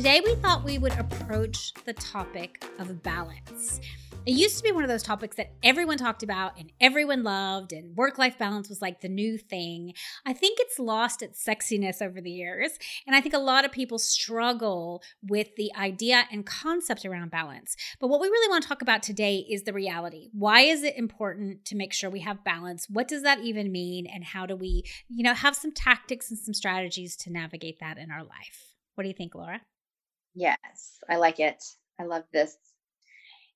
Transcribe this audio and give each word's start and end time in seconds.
Today, 0.00 0.22
we 0.24 0.34
thought 0.36 0.64
we 0.64 0.78
would 0.78 0.98
approach 0.98 1.74
the 1.84 1.92
topic 1.92 2.64
of 2.78 3.02
balance. 3.02 3.82
It 4.24 4.30
used 4.30 4.56
to 4.56 4.62
be 4.62 4.72
one 4.72 4.82
of 4.82 4.88
those 4.88 5.02
topics 5.02 5.36
that 5.36 5.52
everyone 5.62 5.98
talked 5.98 6.22
about 6.22 6.58
and 6.58 6.72
everyone 6.80 7.22
loved, 7.22 7.74
and 7.74 7.94
work 7.94 8.16
life 8.16 8.38
balance 8.38 8.70
was 8.70 8.80
like 8.80 9.02
the 9.02 9.10
new 9.10 9.36
thing. 9.36 9.92
I 10.24 10.32
think 10.32 10.56
it's 10.58 10.78
lost 10.78 11.20
its 11.20 11.44
sexiness 11.44 12.00
over 12.00 12.22
the 12.22 12.30
years. 12.30 12.78
And 13.06 13.14
I 13.14 13.20
think 13.20 13.34
a 13.34 13.38
lot 13.38 13.66
of 13.66 13.72
people 13.72 13.98
struggle 13.98 15.02
with 15.22 15.54
the 15.56 15.70
idea 15.76 16.24
and 16.32 16.46
concept 16.46 17.04
around 17.04 17.30
balance. 17.30 17.76
But 18.00 18.08
what 18.08 18.22
we 18.22 18.28
really 18.28 18.48
want 18.48 18.62
to 18.62 18.68
talk 18.70 18.80
about 18.80 19.02
today 19.02 19.44
is 19.50 19.64
the 19.64 19.74
reality. 19.74 20.30
Why 20.32 20.60
is 20.60 20.82
it 20.82 20.96
important 20.96 21.66
to 21.66 21.76
make 21.76 21.92
sure 21.92 22.08
we 22.08 22.20
have 22.20 22.42
balance? 22.42 22.86
What 22.88 23.06
does 23.06 23.22
that 23.22 23.40
even 23.40 23.70
mean? 23.70 24.06
And 24.06 24.24
how 24.24 24.46
do 24.46 24.56
we, 24.56 24.82
you 25.10 25.22
know, 25.22 25.34
have 25.34 25.54
some 25.54 25.72
tactics 25.72 26.30
and 26.30 26.38
some 26.38 26.54
strategies 26.54 27.16
to 27.16 27.30
navigate 27.30 27.80
that 27.80 27.98
in 27.98 28.10
our 28.10 28.24
life? 28.24 28.76
What 28.94 29.02
do 29.02 29.08
you 29.08 29.14
think, 29.14 29.34
Laura? 29.34 29.60
Yes, 30.34 30.98
I 31.08 31.16
like 31.16 31.40
it. 31.40 31.62
I 31.98 32.04
love 32.04 32.24
this 32.32 32.56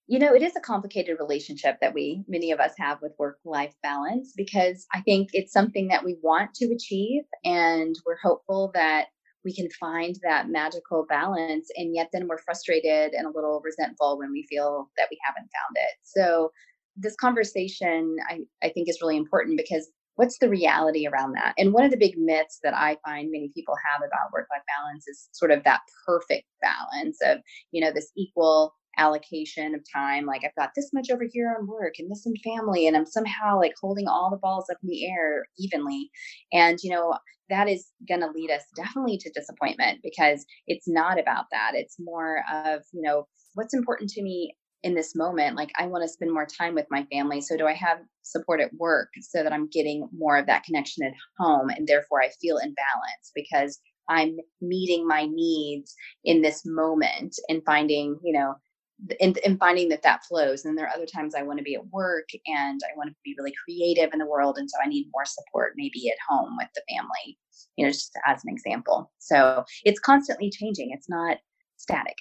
you 0.06 0.18
know, 0.18 0.34
it 0.34 0.42
is 0.42 0.54
a 0.56 0.60
complicated 0.60 1.16
relationship 1.18 1.78
that 1.80 1.94
we, 1.94 2.22
many 2.28 2.50
of 2.50 2.60
us, 2.60 2.72
have 2.78 3.00
with 3.00 3.12
work 3.18 3.38
life 3.44 3.74
balance 3.82 4.34
because 4.36 4.86
I 4.92 5.00
think 5.00 5.30
it's 5.32 5.52
something 5.52 5.88
that 5.88 6.04
we 6.04 6.18
want 6.22 6.52
to 6.54 6.66
achieve 6.72 7.22
and 7.44 7.94
we're 8.04 8.18
hopeful 8.22 8.70
that 8.74 9.06
we 9.44 9.54
can 9.54 9.68
find 9.70 10.16
that 10.22 10.48
magical 10.50 11.06
balance. 11.08 11.70
And 11.76 11.94
yet, 11.94 12.10
then 12.12 12.28
we're 12.28 12.38
frustrated 12.38 13.14
and 13.14 13.26
a 13.26 13.30
little 13.30 13.62
resentful 13.64 14.18
when 14.18 14.30
we 14.30 14.46
feel 14.48 14.90
that 14.98 15.08
we 15.10 15.18
haven't 15.26 15.50
found 15.50 15.76
it. 15.76 15.92
So, 16.02 16.52
this 16.96 17.16
conversation 17.16 18.16
I, 18.28 18.40
I 18.62 18.68
think 18.68 18.88
is 18.88 18.98
really 19.02 19.16
important 19.16 19.56
because 19.56 19.88
what's 20.16 20.38
the 20.38 20.48
reality 20.48 21.06
around 21.06 21.32
that? 21.32 21.54
And 21.58 21.72
one 21.72 21.84
of 21.84 21.90
the 21.90 21.96
big 21.96 22.16
myths 22.16 22.60
that 22.62 22.74
I 22.74 22.96
find 23.04 23.30
many 23.30 23.50
people 23.54 23.74
have 23.92 24.00
about 24.00 24.32
work 24.32 24.46
life 24.52 24.62
balance 24.76 25.06
is 25.08 25.28
sort 25.32 25.50
of 25.50 25.64
that 25.64 25.80
perfect 26.06 26.44
balance 26.62 27.18
of, 27.24 27.38
you 27.72 27.84
know, 27.84 27.92
this 27.92 28.10
equal 28.16 28.74
allocation 28.96 29.74
of 29.74 29.80
time 29.92 30.24
like 30.24 30.42
i've 30.44 30.54
got 30.56 30.70
this 30.76 30.90
much 30.92 31.10
over 31.10 31.24
here 31.28 31.56
on 31.58 31.66
work 31.66 31.94
and 31.98 32.08
this 32.10 32.26
in 32.26 32.34
family 32.44 32.86
and 32.86 32.96
i'm 32.96 33.04
somehow 33.04 33.58
like 33.58 33.74
holding 33.80 34.06
all 34.06 34.30
the 34.30 34.36
balls 34.36 34.66
up 34.70 34.76
in 34.84 34.88
the 34.88 35.06
air 35.06 35.44
evenly 35.58 36.08
and 36.52 36.78
you 36.82 36.90
know 36.92 37.12
that 37.50 37.68
is 37.68 37.88
going 38.08 38.20
to 38.20 38.30
lead 38.30 38.50
us 38.50 38.62
definitely 38.76 39.18
to 39.18 39.30
disappointment 39.34 39.98
because 40.02 40.46
it's 40.66 40.86
not 40.86 41.18
about 41.18 41.46
that 41.50 41.72
it's 41.74 41.96
more 41.98 42.44
of 42.52 42.82
you 42.92 43.02
know 43.02 43.26
what's 43.54 43.74
important 43.74 44.08
to 44.08 44.22
me 44.22 44.54
in 44.84 44.94
this 44.94 45.16
moment 45.16 45.56
like 45.56 45.70
i 45.78 45.86
want 45.86 46.02
to 46.02 46.08
spend 46.08 46.32
more 46.32 46.46
time 46.46 46.74
with 46.74 46.86
my 46.90 47.04
family 47.10 47.40
so 47.40 47.56
do 47.56 47.66
i 47.66 47.72
have 47.72 47.98
support 48.22 48.60
at 48.60 48.72
work 48.74 49.08
so 49.20 49.42
that 49.42 49.52
i'm 49.52 49.68
getting 49.68 50.08
more 50.16 50.36
of 50.36 50.46
that 50.46 50.62
connection 50.64 51.04
at 51.04 51.12
home 51.38 51.70
and 51.70 51.86
therefore 51.88 52.22
i 52.22 52.28
feel 52.40 52.58
in 52.58 52.74
balance 52.74 53.32
because 53.34 53.80
i'm 54.08 54.36
meeting 54.60 55.06
my 55.06 55.26
needs 55.26 55.94
in 56.24 56.42
this 56.42 56.62
moment 56.64 57.34
and 57.48 57.62
finding 57.64 58.18
you 58.22 58.32
know 58.32 58.54
and, 59.20 59.38
and 59.44 59.58
finding 59.58 59.88
that 59.88 60.02
that 60.02 60.24
flows. 60.24 60.64
And 60.64 60.78
there 60.78 60.86
are 60.86 60.94
other 60.94 61.06
times 61.06 61.34
I 61.34 61.42
want 61.42 61.58
to 61.58 61.64
be 61.64 61.74
at 61.74 61.86
work 61.88 62.28
and 62.46 62.80
I 62.84 62.96
want 62.96 63.10
to 63.10 63.16
be 63.24 63.34
really 63.36 63.52
creative 63.64 64.12
in 64.12 64.18
the 64.18 64.26
world. 64.26 64.56
And 64.56 64.70
so 64.70 64.76
I 64.82 64.88
need 64.88 65.10
more 65.12 65.24
support 65.24 65.72
maybe 65.76 66.08
at 66.08 66.16
home 66.28 66.56
with 66.56 66.68
the 66.74 66.82
family, 66.88 67.36
you 67.76 67.84
know, 67.84 67.90
just 67.90 68.12
as 68.26 68.42
an 68.44 68.52
example. 68.52 69.10
So 69.18 69.64
it's 69.84 70.00
constantly 70.00 70.48
changing. 70.48 70.90
It's 70.92 71.08
not 71.08 71.38
static. 71.76 72.16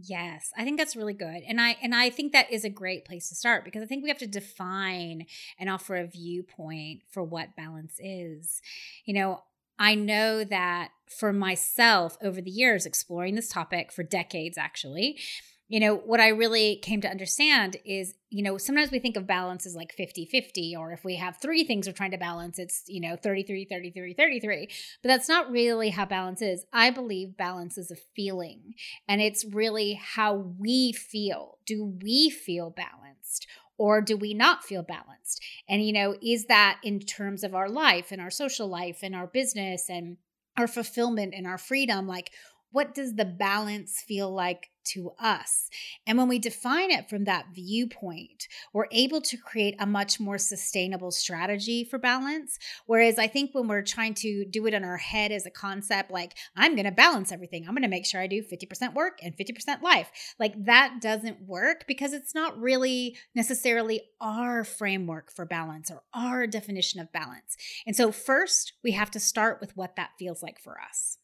Yes, 0.00 0.52
I 0.56 0.62
think 0.62 0.78
that's 0.78 0.94
really 0.94 1.12
good. 1.12 1.42
And 1.48 1.60
I 1.60 1.76
and 1.82 1.92
I 1.92 2.10
think 2.10 2.32
that 2.32 2.52
is 2.52 2.64
a 2.64 2.70
great 2.70 3.04
place 3.04 3.28
to 3.30 3.34
start 3.34 3.64
because 3.64 3.82
I 3.82 3.86
think 3.86 4.04
we 4.04 4.10
have 4.10 4.18
to 4.18 4.28
define 4.28 5.26
and 5.58 5.68
offer 5.68 5.96
a 5.96 6.06
viewpoint 6.06 7.02
for 7.10 7.24
what 7.24 7.56
balance 7.56 7.98
is. 7.98 8.60
You 9.04 9.14
know, 9.14 9.42
I 9.76 9.96
know 9.96 10.44
that 10.44 10.90
for 11.08 11.32
myself 11.32 12.16
over 12.22 12.40
the 12.40 12.50
years 12.50 12.86
exploring 12.86 13.34
this 13.34 13.48
topic 13.48 13.90
for 13.90 14.04
decades 14.04 14.56
actually, 14.56 15.18
you 15.68 15.80
know, 15.80 15.94
what 15.94 16.18
I 16.18 16.28
really 16.28 16.76
came 16.76 17.02
to 17.02 17.08
understand 17.08 17.76
is, 17.84 18.14
you 18.30 18.42
know, 18.42 18.56
sometimes 18.56 18.90
we 18.90 18.98
think 18.98 19.16
of 19.16 19.26
balance 19.26 19.66
as 19.66 19.76
like 19.76 19.92
50 19.92 20.24
50, 20.24 20.74
or 20.74 20.92
if 20.92 21.04
we 21.04 21.16
have 21.16 21.36
three 21.36 21.62
things 21.64 21.86
we're 21.86 21.92
trying 21.92 22.12
to 22.12 22.18
balance, 22.18 22.58
it's, 22.58 22.84
you 22.86 23.00
know, 23.00 23.16
33, 23.16 23.66
33, 23.66 24.14
33. 24.14 24.68
But 25.02 25.08
that's 25.08 25.28
not 25.28 25.50
really 25.50 25.90
how 25.90 26.06
balance 26.06 26.40
is. 26.40 26.64
I 26.72 26.90
believe 26.90 27.36
balance 27.36 27.76
is 27.76 27.90
a 27.90 27.96
feeling, 28.16 28.74
and 29.06 29.20
it's 29.20 29.44
really 29.44 29.94
how 29.94 30.34
we 30.34 30.92
feel. 30.92 31.58
Do 31.66 31.84
we 32.02 32.30
feel 32.30 32.70
balanced? 32.70 33.46
Or 33.76 34.00
do 34.00 34.16
we 34.16 34.34
not 34.34 34.64
feel 34.64 34.82
balanced? 34.82 35.40
And, 35.68 35.86
you 35.86 35.92
know, 35.92 36.16
is 36.20 36.46
that 36.46 36.80
in 36.82 36.98
terms 36.98 37.44
of 37.44 37.54
our 37.54 37.68
life 37.68 38.10
and 38.10 38.20
our 38.20 38.30
social 38.30 38.66
life 38.66 39.00
and 39.04 39.14
our 39.14 39.28
business 39.28 39.88
and 39.88 40.16
our 40.56 40.66
fulfillment 40.66 41.32
and 41.32 41.46
our 41.46 41.58
freedom? 41.58 42.08
Like, 42.08 42.32
what 42.70 42.94
does 42.94 43.14
the 43.14 43.24
balance 43.24 44.02
feel 44.06 44.34
like 44.34 44.70
to 44.92 45.12
us? 45.18 45.68
And 46.06 46.18
when 46.18 46.28
we 46.28 46.38
define 46.38 46.90
it 46.90 47.08
from 47.08 47.24
that 47.24 47.46
viewpoint, 47.54 48.48
we're 48.72 48.88
able 48.92 49.20
to 49.22 49.36
create 49.36 49.76
a 49.78 49.86
much 49.86 50.20
more 50.20 50.38
sustainable 50.38 51.10
strategy 51.10 51.84
for 51.84 51.98
balance. 51.98 52.58
Whereas 52.86 53.18
I 53.18 53.26
think 53.26 53.54
when 53.54 53.68
we're 53.68 53.82
trying 53.82 54.14
to 54.14 54.44
do 54.44 54.66
it 54.66 54.74
in 54.74 54.84
our 54.84 54.96
head 54.96 55.32
as 55.32 55.46
a 55.46 55.50
concept, 55.50 56.10
like, 56.10 56.36
I'm 56.56 56.74
going 56.74 56.86
to 56.86 56.92
balance 56.92 57.32
everything, 57.32 57.64
I'm 57.64 57.74
going 57.74 57.82
to 57.82 57.88
make 57.88 58.06
sure 58.06 58.20
I 58.20 58.26
do 58.26 58.42
50% 58.42 58.94
work 58.94 59.18
and 59.22 59.36
50% 59.36 59.82
life, 59.82 60.10
like 60.38 60.64
that 60.64 61.00
doesn't 61.00 61.42
work 61.42 61.84
because 61.86 62.12
it's 62.12 62.34
not 62.34 62.58
really 62.60 63.16
necessarily 63.34 64.02
our 64.20 64.64
framework 64.64 65.32
for 65.32 65.44
balance 65.44 65.90
or 65.90 66.02
our 66.14 66.46
definition 66.46 67.00
of 67.00 67.12
balance. 67.12 67.56
And 67.86 67.96
so, 67.96 68.12
first, 68.12 68.72
we 68.82 68.92
have 68.92 69.10
to 69.12 69.20
start 69.20 69.60
with 69.60 69.76
what 69.76 69.96
that 69.96 70.10
feels 70.18 70.42
like 70.42 70.60
for 70.60 70.76
us. 70.80 71.18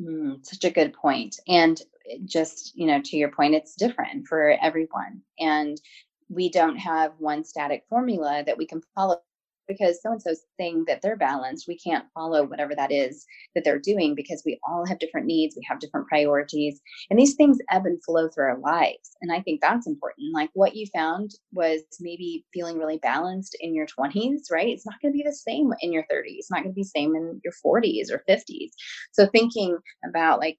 Mm, 0.00 0.44
such 0.44 0.64
a 0.64 0.70
good 0.70 0.92
point. 0.92 1.38
And 1.48 1.80
eh, 2.10 2.18
just, 2.24 2.72
you 2.76 2.86
know, 2.86 3.00
to 3.02 3.16
your 3.16 3.30
point, 3.30 3.54
it's 3.54 3.74
different 3.76 4.26
for 4.26 4.56
everyone. 4.60 5.22
And 5.38 5.80
we 6.28 6.48
don't 6.50 6.76
have 6.76 7.12
one 7.18 7.44
static 7.44 7.84
formula 7.88 8.42
that 8.46 8.56
we 8.56 8.66
can 8.66 8.82
follow 8.94 9.20
because 9.68 10.00
so 10.02 10.12
and 10.12 10.22
so's 10.22 10.40
saying 10.58 10.84
that 10.86 11.00
they're 11.02 11.16
balanced, 11.16 11.66
we 11.68 11.78
can't 11.78 12.04
follow 12.14 12.44
whatever 12.44 12.74
that 12.74 12.92
is 12.92 13.24
that 13.54 13.64
they're 13.64 13.78
doing 13.78 14.14
because 14.14 14.42
we 14.44 14.58
all 14.66 14.86
have 14.86 14.98
different 14.98 15.26
needs, 15.26 15.56
we 15.56 15.66
have 15.68 15.80
different 15.80 16.06
priorities, 16.08 16.80
and 17.10 17.18
these 17.18 17.34
things 17.34 17.58
ebb 17.70 17.86
and 17.86 18.02
flow 18.04 18.28
through 18.28 18.44
our 18.44 18.58
lives. 18.58 19.16
And 19.20 19.32
I 19.32 19.40
think 19.40 19.60
that's 19.60 19.86
important. 19.86 20.34
Like 20.34 20.50
what 20.54 20.76
you 20.76 20.86
found 20.94 21.32
was 21.52 21.82
maybe 22.00 22.44
feeling 22.52 22.78
really 22.78 22.98
balanced 22.98 23.56
in 23.60 23.74
your 23.74 23.86
20s, 23.86 24.50
right? 24.50 24.68
It's 24.68 24.86
not 24.86 25.00
going 25.00 25.12
to 25.12 25.16
be 25.16 25.24
the 25.24 25.34
same 25.34 25.72
in 25.80 25.92
your 25.92 26.04
30s, 26.04 26.38
it's 26.38 26.50
not 26.50 26.62
going 26.62 26.72
to 26.72 26.76
be 26.76 26.82
the 26.82 26.88
same 26.88 27.14
in 27.14 27.40
your 27.44 27.54
40s 27.64 28.10
or 28.10 28.24
50s. 28.28 28.70
So 29.12 29.26
thinking 29.26 29.78
about 30.08 30.40
like, 30.40 30.56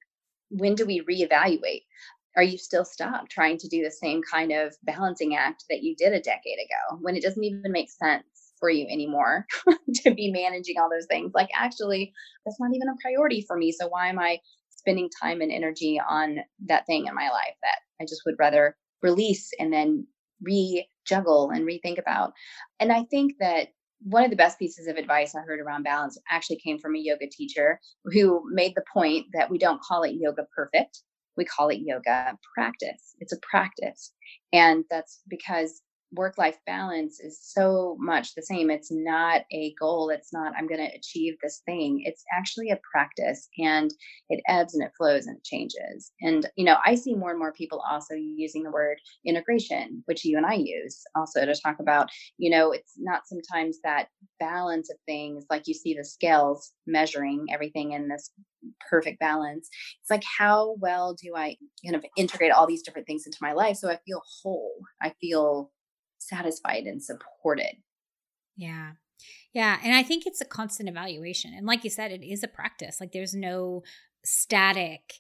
when 0.50 0.75
do 0.75 0.85
we 0.85 1.02
reevaluate? 1.02 1.81
are 2.35 2.44
you 2.44 2.58
still 2.58 2.85
stuck 2.85 3.30
trying 3.30 3.58
to 3.58 3.68
do 3.68 3.84
the 3.84 3.91
same 3.91 4.22
kind 4.30 4.52
of 4.52 4.75
balancing 4.84 5.35
act 5.35 5.66
that 5.70 5.84
you 5.84 5.96
did 5.96 6.14
a 6.14 6.22
decade 6.22 6.58
ago 6.58 6.97
when 7.02 7.16
it 7.16 7.24
doesn't 7.24 7.44
even 7.44 7.72
make 7.72 7.91
sense 7.91 8.25
for 8.63 8.69
you 8.69 8.87
anymore 8.90 9.46
to 9.93 10.14
be 10.14 10.32
managing 10.32 10.79
all 10.79 10.90
those 10.90 11.05
things. 11.08 11.34
Like, 11.35 11.49
actually, 11.53 12.14
that's 12.46 12.61
not 12.61 12.73
even 12.73 12.87
a 12.87 12.96
priority 13.02 13.43
for 13.46 13.58
me. 13.58 13.73
So, 13.73 13.90
why 13.90 14.08
am 14.08 14.17
I 14.17 14.40
spending 14.70 15.09
time 15.22 15.41
and 15.41 15.52
energy 15.52 15.99
on 16.09 16.37
that 16.67 16.85
thing 16.85 17.08
in 17.08 17.14
my 17.14 17.29
life 17.29 17.55
that 17.61 17.79
I 18.02 18.05
just 18.05 18.22
would 18.26 18.35
rather 18.40 18.78
release 19.02 19.52
and 19.59 19.73
then 19.73 20.08
re 20.41 20.87
juggle 21.05 21.49
and 21.49 21.67
rethink 21.67 21.99
about? 21.99 22.32
And 22.79 22.93
I 22.93 23.03
think 23.11 23.34
that 23.41 23.67
one 23.99 24.23
of 24.23 24.29
the 24.29 24.37
best 24.37 24.59
pieces 24.59 24.87
of 24.87 24.96
advice 24.96 25.35
I 25.35 25.41
heard 25.41 25.59
around 25.59 25.84
balance 25.84 26.17
actually 26.32 26.61
came 26.64 26.79
from 26.79 26.96
a 26.96 26.99
yoga 26.99 27.28
teacher 27.29 27.82
who 28.05 28.43
made 28.49 28.76
the 28.76 28.84
point 28.93 29.26
that 29.34 29.49
we 29.49 29.58
don't 29.58 29.82
call 29.82 30.03
it 30.03 30.16
yoga 30.17 30.47
perfect. 30.55 31.02
We 31.35 31.43
call 31.43 31.67
it 31.67 31.82
yoga 31.84 32.37
practice. 32.55 33.16
It's 33.20 33.34
a 33.34 33.40
practice. 33.41 34.14
And 34.53 34.85
that's 34.90 35.20
because 35.28 35.82
work 36.13 36.37
life 36.37 36.57
balance 36.65 37.19
is 37.19 37.39
so 37.41 37.97
much 37.99 38.35
the 38.35 38.41
same. 38.41 38.69
It's 38.69 38.91
not 38.91 39.41
a 39.51 39.73
goal. 39.79 40.09
It's 40.09 40.31
not, 40.31 40.53
I'm 40.57 40.67
going 40.67 40.79
to 40.79 40.95
achieve 40.95 41.35
this 41.41 41.61
thing. 41.65 42.03
It's 42.05 42.23
actually 42.35 42.69
a 42.69 42.79
practice 42.91 43.49
and 43.57 43.93
it 44.29 44.41
ebbs 44.47 44.75
and 44.75 44.83
it 44.83 44.91
flows 44.97 45.27
and 45.27 45.37
it 45.37 45.43
changes. 45.43 46.11
And, 46.21 46.47
you 46.55 46.65
know, 46.65 46.77
I 46.85 46.95
see 46.95 47.15
more 47.15 47.31
and 47.31 47.39
more 47.39 47.53
people 47.53 47.83
also 47.89 48.13
using 48.13 48.63
the 48.63 48.71
word 48.71 48.97
integration, 49.25 50.03
which 50.05 50.23
you 50.23 50.37
and 50.37 50.45
I 50.45 50.53
use 50.53 51.01
also 51.15 51.45
to 51.45 51.55
talk 51.55 51.79
about, 51.79 52.09
you 52.37 52.49
know, 52.49 52.71
it's 52.71 52.93
not 52.97 53.27
sometimes 53.27 53.79
that 53.83 54.07
balance 54.39 54.89
of 54.89 54.97
things 55.05 55.45
like 55.49 55.63
you 55.67 55.73
see 55.73 55.93
the 55.93 56.05
scales 56.05 56.73
measuring 56.85 57.45
everything 57.51 57.93
in 57.93 58.07
this 58.07 58.31
perfect 58.89 59.19
balance. 59.19 59.69
It's 60.01 60.09
like, 60.09 60.23
how 60.37 60.75
well 60.79 61.13
do 61.13 61.35
I 61.35 61.55
kind 61.83 61.95
of 61.95 62.05
integrate 62.17 62.51
all 62.51 62.67
these 62.67 62.83
different 62.83 63.07
things 63.07 63.25
into 63.25 63.37
my 63.41 63.53
life 63.53 63.77
so 63.77 63.89
I 63.89 63.99
feel 64.05 64.21
whole? 64.41 64.73
I 65.01 65.13
feel 65.19 65.71
satisfied 66.28 66.84
and 66.84 67.02
supported. 67.02 67.78
Yeah. 68.55 68.91
Yeah. 69.53 69.79
And 69.84 69.93
I 69.96 70.03
think 70.03 70.25
it's 70.25 70.41
a 70.41 70.46
constant 70.46 70.90
evaluation. 70.90 71.53
And 71.55 71.66
like 71.66 71.84
you 71.84 71.90
said, 71.90 72.11
it 72.11 72.23
is 72.23 72.43
a 72.43 72.47
practice. 72.47 72.99
Like 72.99 73.11
there's 73.11 73.34
no 73.34 73.84
static 74.25 75.14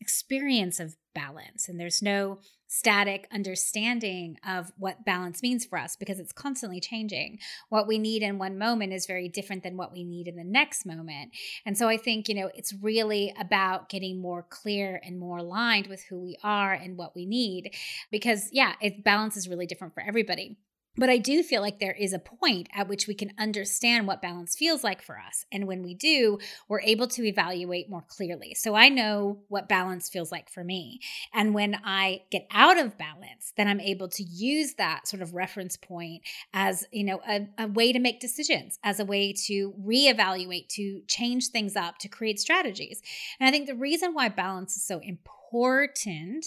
experience 0.00 0.78
of 0.80 0.96
balance 1.18 1.68
and 1.68 1.80
there's 1.80 2.00
no 2.00 2.38
static 2.68 3.26
understanding 3.32 4.36
of 4.46 4.70
what 4.76 5.04
balance 5.04 5.42
means 5.42 5.64
for 5.64 5.78
us 5.78 5.96
because 5.96 6.20
it's 6.20 6.32
constantly 6.32 6.80
changing. 6.80 7.38
What 7.70 7.88
we 7.88 7.98
need 7.98 8.22
in 8.22 8.38
one 8.38 8.58
moment 8.58 8.92
is 8.92 9.06
very 9.06 9.28
different 9.28 9.62
than 9.62 9.76
what 9.76 9.90
we 9.90 10.04
need 10.04 10.28
in 10.28 10.36
the 10.36 10.44
next 10.44 10.84
moment. 10.84 11.32
And 11.64 11.76
so 11.76 11.88
I 11.88 11.96
think, 11.96 12.28
you 12.28 12.34
know, 12.34 12.50
it's 12.54 12.74
really 12.74 13.34
about 13.40 13.88
getting 13.88 14.20
more 14.20 14.44
clear 14.48 15.00
and 15.02 15.18
more 15.18 15.38
aligned 15.38 15.86
with 15.86 16.04
who 16.04 16.20
we 16.20 16.36
are 16.44 16.74
and 16.74 16.96
what 16.96 17.16
we 17.16 17.24
need 17.24 17.74
because 18.10 18.50
yeah, 18.52 18.74
it 18.80 19.02
balance 19.02 19.36
is 19.36 19.48
really 19.48 19.66
different 19.66 19.94
for 19.94 20.02
everybody. 20.02 20.58
But 20.98 21.10
I 21.10 21.18
do 21.18 21.44
feel 21.44 21.62
like 21.62 21.78
there 21.78 21.92
is 21.92 22.12
a 22.12 22.18
point 22.18 22.68
at 22.74 22.88
which 22.88 23.06
we 23.06 23.14
can 23.14 23.32
understand 23.38 24.06
what 24.06 24.20
balance 24.20 24.56
feels 24.56 24.82
like 24.82 25.00
for 25.00 25.16
us. 25.16 25.46
And 25.52 25.66
when 25.66 25.82
we 25.82 25.94
do, 25.94 26.38
we're 26.68 26.80
able 26.80 27.06
to 27.08 27.24
evaluate 27.24 27.88
more 27.88 28.04
clearly. 28.08 28.54
So 28.54 28.74
I 28.74 28.88
know 28.88 29.38
what 29.48 29.68
balance 29.68 30.08
feels 30.08 30.32
like 30.32 30.50
for 30.50 30.64
me. 30.64 31.00
And 31.32 31.54
when 31.54 31.78
I 31.84 32.22
get 32.30 32.48
out 32.50 32.78
of 32.78 32.98
balance, 32.98 33.52
then 33.56 33.68
I'm 33.68 33.80
able 33.80 34.08
to 34.08 34.24
use 34.24 34.74
that 34.74 35.06
sort 35.06 35.22
of 35.22 35.34
reference 35.34 35.76
point 35.76 36.22
as, 36.52 36.84
you 36.90 37.04
know, 37.04 37.20
a, 37.28 37.46
a 37.58 37.68
way 37.68 37.92
to 37.92 38.00
make 38.00 38.18
decisions, 38.18 38.80
as 38.82 38.98
a 38.98 39.04
way 39.04 39.32
to 39.46 39.72
reevaluate, 39.80 40.68
to 40.70 41.02
change 41.06 41.48
things 41.48 41.76
up, 41.76 41.98
to 41.98 42.08
create 42.08 42.40
strategies. 42.40 43.00
And 43.38 43.48
I 43.48 43.52
think 43.52 43.68
the 43.68 43.76
reason 43.76 44.14
why 44.14 44.28
balance 44.30 44.76
is 44.76 44.82
so 44.82 44.98
important 44.98 45.18
important 45.48 46.44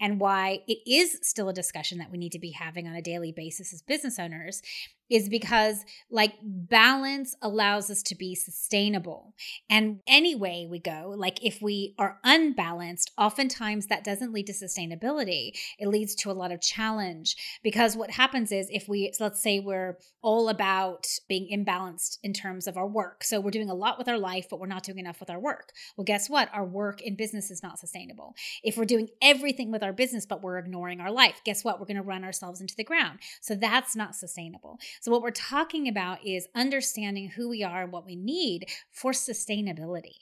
and 0.00 0.20
why 0.20 0.60
it 0.66 0.78
is 0.86 1.18
still 1.22 1.48
a 1.48 1.52
discussion 1.52 1.98
that 1.98 2.10
we 2.10 2.18
need 2.18 2.32
to 2.32 2.38
be 2.38 2.50
having 2.50 2.86
on 2.86 2.94
a 2.94 3.02
daily 3.02 3.32
basis 3.32 3.72
as 3.72 3.82
business 3.82 4.18
owners 4.18 4.62
is 5.10 5.28
because 5.28 5.84
like 6.10 6.34
balance 6.42 7.36
allows 7.42 7.90
us 7.90 8.02
to 8.02 8.14
be 8.14 8.34
sustainable. 8.34 9.34
And 9.68 10.00
any 10.06 10.34
way 10.34 10.66
we 10.68 10.78
go, 10.78 11.14
like 11.16 11.44
if 11.44 11.60
we 11.60 11.94
are 11.98 12.18
unbalanced, 12.24 13.10
oftentimes 13.18 13.86
that 13.86 14.04
doesn't 14.04 14.32
lead 14.32 14.46
to 14.46 14.52
sustainability. 14.52 15.52
It 15.78 15.88
leads 15.88 16.14
to 16.16 16.30
a 16.30 16.32
lot 16.32 16.52
of 16.52 16.60
challenge 16.60 17.36
because 17.62 17.96
what 17.96 18.10
happens 18.10 18.50
is 18.52 18.68
if 18.70 18.88
we, 18.88 19.12
so 19.12 19.24
let's 19.24 19.42
say 19.42 19.60
we're 19.60 19.98
all 20.22 20.48
about 20.48 21.06
being 21.28 21.48
imbalanced 21.52 22.18
in 22.22 22.32
terms 22.32 22.66
of 22.66 22.76
our 22.76 22.86
work. 22.86 23.24
So 23.24 23.40
we're 23.40 23.50
doing 23.50 23.70
a 23.70 23.74
lot 23.74 23.98
with 23.98 24.08
our 24.08 24.18
life, 24.18 24.46
but 24.48 24.58
we're 24.58 24.66
not 24.66 24.82
doing 24.82 24.98
enough 24.98 25.20
with 25.20 25.30
our 25.30 25.38
work. 25.38 25.72
Well, 25.96 26.04
guess 26.04 26.30
what? 26.30 26.48
Our 26.52 26.64
work 26.64 27.02
in 27.02 27.14
business 27.14 27.50
is 27.50 27.62
not 27.62 27.78
sustainable. 27.78 28.34
If 28.62 28.76
we're 28.76 28.84
doing 28.84 29.10
everything 29.20 29.70
with 29.70 29.82
our 29.82 29.92
business, 29.92 30.24
but 30.24 30.42
we're 30.42 30.58
ignoring 30.58 31.00
our 31.00 31.10
life, 31.10 31.40
guess 31.44 31.62
what? 31.62 31.78
We're 31.78 31.86
going 31.86 31.96
to 31.96 32.02
run 32.02 32.24
ourselves 32.24 32.60
into 32.60 32.74
the 32.74 32.84
ground. 32.84 33.18
So 33.42 33.54
that's 33.54 33.94
not 33.94 34.14
sustainable. 34.14 34.78
So, 35.00 35.10
what 35.10 35.22
we're 35.22 35.30
talking 35.30 35.88
about 35.88 36.24
is 36.26 36.48
understanding 36.54 37.30
who 37.30 37.48
we 37.48 37.62
are 37.62 37.82
and 37.82 37.92
what 37.92 38.06
we 38.06 38.16
need 38.16 38.66
for 38.92 39.12
sustainability. 39.12 40.16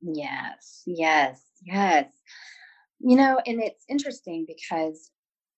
Yes, 0.00 0.82
yes, 0.86 1.42
yes. 1.62 2.06
You 3.00 3.16
know, 3.16 3.40
and 3.46 3.60
it's 3.60 3.84
interesting 3.88 4.44
because, 4.46 5.10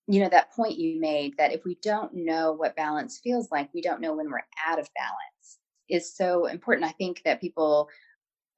you 0.06 0.20
know, 0.20 0.28
that 0.28 0.52
point 0.52 0.78
you 0.78 1.00
made 1.00 1.37
that 1.38 1.52
if 1.52 1.64
we 1.64 1.78
don't 1.82 2.12
know 2.14 2.52
what 2.52 2.76
balance 2.76 3.20
feels 3.22 3.50
like, 3.50 3.72
we 3.72 3.82
don't 3.82 4.00
know 4.00 4.14
when 4.14 4.31
we're 4.31 4.40
out 4.67 4.78
of 4.78 4.88
balance 4.94 5.58
is 5.88 6.14
so 6.14 6.46
important. 6.46 6.87
I 6.87 6.93
think 6.93 7.23
that 7.25 7.40
people 7.40 7.88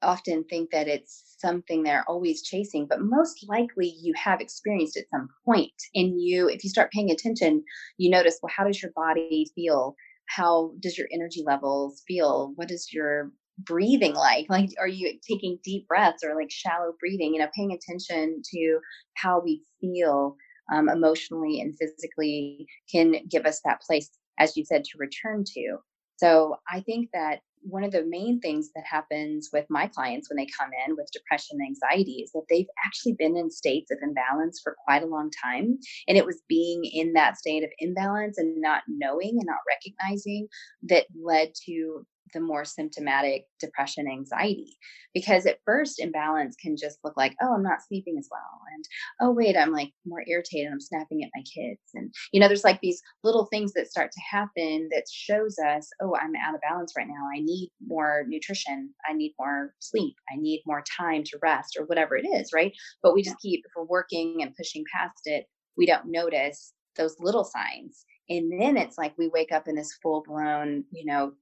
often 0.02 0.44
think 0.44 0.70
that 0.70 0.88
it's 0.88 1.36
something 1.38 1.82
they're 1.82 2.04
always 2.08 2.42
chasing, 2.42 2.86
but 2.88 3.00
most 3.00 3.46
likely 3.48 3.94
you 4.00 4.12
have 4.16 4.40
experienced 4.40 4.96
at 4.96 5.08
some 5.10 5.28
point. 5.44 5.72
And 5.94 6.20
you, 6.20 6.48
if 6.48 6.64
you 6.64 6.70
start 6.70 6.92
paying 6.92 7.10
attention, 7.10 7.64
you 7.98 8.10
notice, 8.10 8.38
well, 8.42 8.52
how 8.56 8.64
does 8.64 8.82
your 8.82 8.92
body 8.94 9.50
feel? 9.54 9.94
How 10.28 10.72
does 10.80 10.96
your 10.96 11.08
energy 11.12 11.42
levels 11.44 12.02
feel? 12.06 12.52
What 12.56 12.70
is 12.70 12.92
your 12.92 13.32
breathing 13.58 14.14
like? 14.14 14.46
Like 14.48 14.70
are 14.78 14.88
you 14.88 15.18
taking 15.28 15.58
deep 15.64 15.86
breaths 15.88 16.22
or 16.24 16.34
like 16.34 16.50
shallow 16.50 16.92
breathing? 16.98 17.34
You 17.34 17.40
know 17.40 17.48
paying 17.54 17.72
attention 17.72 18.42
to 18.52 18.78
how 19.14 19.40
we 19.40 19.62
feel 19.80 20.36
um, 20.72 20.88
emotionally 20.88 21.60
and 21.60 21.76
physically 21.76 22.66
can 22.90 23.16
give 23.28 23.44
us 23.44 23.60
that 23.64 23.82
place 23.82 24.10
as 24.38 24.56
you 24.56 24.64
said 24.64 24.84
to 24.84 24.98
return 24.98 25.44
to. 25.54 25.76
So 26.16 26.56
i 26.70 26.80
think 26.80 27.10
that 27.12 27.40
one 27.62 27.84
of 27.84 27.92
the 27.92 28.04
main 28.04 28.40
things 28.40 28.70
that 28.74 28.84
happens 28.84 29.50
with 29.52 29.66
my 29.70 29.86
clients 29.86 30.28
when 30.28 30.36
they 30.36 30.46
come 30.58 30.70
in 30.86 30.96
with 30.96 31.10
depression 31.12 31.58
and 31.58 31.68
anxiety 31.68 32.22
is 32.24 32.32
that 32.32 32.44
they've 32.48 32.66
actually 32.84 33.14
been 33.14 33.36
in 33.36 33.50
states 33.50 33.90
of 33.90 33.98
imbalance 34.02 34.60
for 34.62 34.76
quite 34.84 35.02
a 35.02 35.06
long 35.06 35.30
time. 35.42 35.78
And 36.08 36.18
it 36.18 36.26
was 36.26 36.42
being 36.48 36.84
in 36.84 37.12
that 37.14 37.36
state 37.36 37.64
of 37.64 37.70
imbalance 37.78 38.38
and 38.38 38.60
not 38.60 38.82
knowing 38.88 39.38
and 39.38 39.46
not 39.46 39.58
recognizing 39.68 40.48
that 40.84 41.06
led 41.22 41.52
to 41.66 42.04
the 42.32 42.40
more 42.40 42.64
symptomatic 42.64 43.44
depression 43.60 44.06
anxiety 44.08 44.76
because 45.14 45.46
at 45.46 45.58
first 45.64 46.00
imbalance 46.00 46.56
can 46.56 46.76
just 46.76 46.98
look 47.04 47.16
like 47.16 47.34
oh 47.42 47.54
i'm 47.54 47.62
not 47.62 47.82
sleeping 47.86 48.16
as 48.18 48.28
well 48.30 48.60
and 48.74 48.84
oh 49.20 49.30
wait 49.30 49.56
i'm 49.56 49.72
like 49.72 49.90
more 50.06 50.24
irritated 50.26 50.70
i'm 50.70 50.80
snapping 50.80 51.22
at 51.22 51.30
my 51.34 51.42
kids 51.42 51.80
and 51.94 52.12
you 52.32 52.40
know 52.40 52.48
there's 52.48 52.64
like 52.64 52.80
these 52.80 53.02
little 53.24 53.46
things 53.46 53.72
that 53.72 53.90
start 53.90 54.10
to 54.12 54.20
happen 54.30 54.88
that 54.90 55.04
shows 55.10 55.56
us 55.58 55.88
oh 56.00 56.14
i'm 56.16 56.32
out 56.46 56.54
of 56.54 56.60
balance 56.60 56.92
right 56.96 57.08
now 57.08 57.26
i 57.34 57.40
need 57.40 57.70
more 57.86 58.24
nutrition 58.28 58.90
i 59.08 59.12
need 59.12 59.34
more 59.38 59.74
sleep 59.80 60.14
i 60.32 60.36
need 60.36 60.62
more 60.66 60.82
time 60.98 61.22
to 61.24 61.38
rest 61.42 61.76
or 61.78 61.84
whatever 61.86 62.16
it 62.16 62.26
is 62.26 62.52
right? 62.52 62.72
But 63.02 63.14
we 63.14 63.22
just 63.22 63.38
keep 63.40 63.62
if 63.64 63.72
we're 63.76 63.84
working 63.84 64.42
and 64.42 64.54
pushing 64.56 64.84
past 64.94 65.22
it 65.24 65.46
we 65.76 65.86
don't 65.86 66.06
notice 66.06 66.74
those 66.96 67.16
little 67.18 67.44
signs. 67.44 68.04
And 68.28 68.60
then 68.60 68.76
it's 68.76 68.98
like 68.98 69.16
we 69.18 69.28
wake 69.28 69.52
up 69.52 69.68
in 69.68 69.74
this 69.74 69.98
full 70.02 70.22
blown 70.26 70.84
you 70.90 71.04
know 71.04 71.32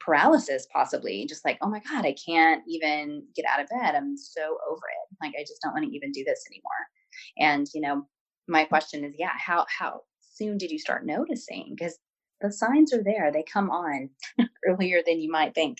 paralysis 0.00 0.66
possibly 0.72 1.26
just 1.28 1.44
like 1.44 1.58
oh 1.62 1.68
my 1.68 1.80
god 1.80 2.04
i 2.04 2.14
can't 2.26 2.62
even 2.68 3.24
get 3.34 3.44
out 3.44 3.60
of 3.60 3.68
bed. 3.68 3.94
I'm 3.94 4.16
so 4.16 4.58
over 4.70 4.76
it. 4.76 5.16
Like 5.22 5.34
i 5.38 5.42
just 5.42 5.60
don't 5.62 5.72
want 5.72 5.84
to 5.84 5.96
even 5.96 6.12
do 6.12 6.24
this 6.24 6.44
anymore. 6.50 7.50
And 7.52 7.66
you 7.74 7.80
know 7.80 8.06
my 8.46 8.64
question 8.64 9.04
is 9.04 9.14
yeah 9.18 9.32
how 9.36 9.66
how 9.76 10.02
soon 10.20 10.58
did 10.58 10.70
you 10.70 10.78
start 10.78 11.06
noticing? 11.06 11.74
Because 11.76 11.98
the 12.40 12.52
signs 12.52 12.92
are 12.92 13.02
there. 13.02 13.32
They 13.32 13.42
come 13.42 13.70
on 13.70 14.10
earlier 14.66 15.00
than 15.04 15.20
you 15.20 15.30
might 15.30 15.54
think. 15.54 15.78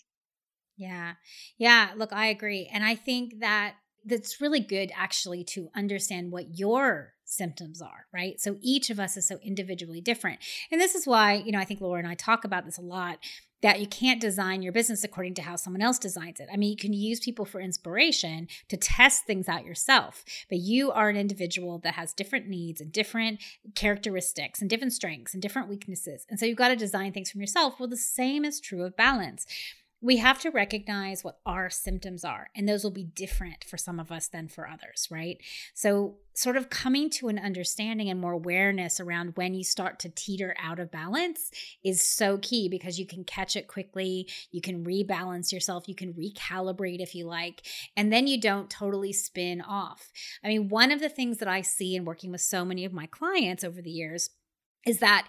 Yeah. 0.76 1.14
Yeah 1.58 1.90
look 1.96 2.12
i 2.12 2.26
agree 2.26 2.68
and 2.72 2.84
i 2.84 2.94
think 2.94 3.40
that 3.40 3.74
that's 4.04 4.40
really 4.40 4.60
good 4.60 4.90
actually 4.96 5.44
to 5.44 5.68
understand 5.74 6.32
what 6.32 6.58
your 6.58 7.14
symptoms 7.24 7.82
are, 7.82 8.06
right? 8.12 8.40
So 8.40 8.56
each 8.60 8.90
of 8.90 8.98
us 8.98 9.16
is 9.16 9.28
so 9.28 9.38
individually 9.42 10.00
different. 10.00 10.40
And 10.72 10.80
this 10.80 10.94
is 10.94 11.06
why, 11.06 11.34
you 11.34 11.52
know, 11.52 11.58
I 11.58 11.64
think 11.64 11.80
Laura 11.80 11.98
and 11.98 12.08
I 12.08 12.14
talk 12.14 12.44
about 12.44 12.64
this 12.64 12.78
a 12.78 12.82
lot 12.82 13.18
that 13.62 13.80
you 13.80 13.86
can't 13.86 14.20
design 14.20 14.62
your 14.62 14.72
business 14.72 15.04
according 15.04 15.34
to 15.34 15.42
how 15.42 15.56
someone 15.56 15.82
else 15.82 15.98
designs 15.98 16.40
it. 16.40 16.48
I 16.52 16.56
mean, 16.56 16.70
you 16.70 16.76
can 16.76 16.92
use 16.92 17.20
people 17.20 17.44
for 17.44 17.60
inspiration 17.60 18.48
to 18.68 18.76
test 18.76 19.24
things 19.24 19.48
out 19.48 19.64
yourself, 19.64 20.24
but 20.48 20.58
you 20.58 20.90
are 20.90 21.08
an 21.08 21.16
individual 21.16 21.78
that 21.78 21.94
has 21.94 22.12
different 22.12 22.48
needs 22.48 22.80
and 22.80 22.92
different 22.92 23.40
characteristics 23.74 24.60
and 24.60 24.70
different 24.70 24.92
strengths 24.92 25.34
and 25.34 25.42
different 25.42 25.68
weaknesses. 25.68 26.26
And 26.28 26.38
so 26.38 26.46
you've 26.46 26.56
got 26.56 26.68
to 26.68 26.76
design 26.76 27.12
things 27.12 27.30
from 27.30 27.40
yourself. 27.40 27.74
Well, 27.78 27.88
the 27.88 27.96
same 27.96 28.44
is 28.44 28.60
true 28.60 28.84
of 28.84 28.96
balance 28.96 29.46
we 30.00 30.18
have 30.18 30.40
to 30.40 30.50
recognize 30.50 31.24
what 31.24 31.38
our 31.44 31.68
symptoms 31.68 32.24
are, 32.24 32.48
and 32.54 32.68
those 32.68 32.84
will 32.84 32.92
be 32.92 33.02
different 33.02 33.64
for 33.64 33.76
some 33.76 33.98
of 33.98 34.12
us 34.12 34.28
than 34.28 34.46
for 34.46 34.68
others, 34.68 35.08
right? 35.10 35.38
So, 35.74 36.18
sort 36.34 36.56
of 36.56 36.70
coming 36.70 37.10
to 37.10 37.26
an 37.26 37.38
understanding 37.38 38.08
and 38.08 38.20
more 38.20 38.32
awareness 38.32 39.00
around 39.00 39.32
when 39.34 39.54
you 39.54 39.64
start 39.64 39.98
to 39.98 40.08
teeter 40.08 40.54
out 40.62 40.78
of 40.78 40.92
balance 40.92 41.50
is 41.82 42.08
so 42.08 42.38
key 42.38 42.68
because 42.68 42.96
you 43.00 43.06
can 43.06 43.24
catch 43.24 43.56
it 43.56 43.66
quickly, 43.66 44.28
you 44.52 44.60
can 44.60 44.84
rebalance 44.84 45.52
yourself, 45.52 45.88
you 45.88 45.96
can 45.96 46.14
recalibrate 46.14 47.00
if 47.00 47.16
you 47.16 47.26
like, 47.26 47.66
and 47.96 48.12
then 48.12 48.28
you 48.28 48.40
don't 48.40 48.70
totally 48.70 49.12
spin 49.12 49.60
off. 49.60 50.12
I 50.44 50.48
mean, 50.48 50.68
one 50.68 50.92
of 50.92 51.00
the 51.00 51.08
things 51.08 51.38
that 51.38 51.48
I 51.48 51.62
see 51.62 51.96
in 51.96 52.04
working 52.04 52.30
with 52.30 52.40
so 52.40 52.64
many 52.64 52.84
of 52.84 52.92
my 52.92 53.06
clients 53.06 53.64
over 53.64 53.82
the 53.82 53.90
years 53.90 54.30
is 54.86 55.00
that, 55.00 55.26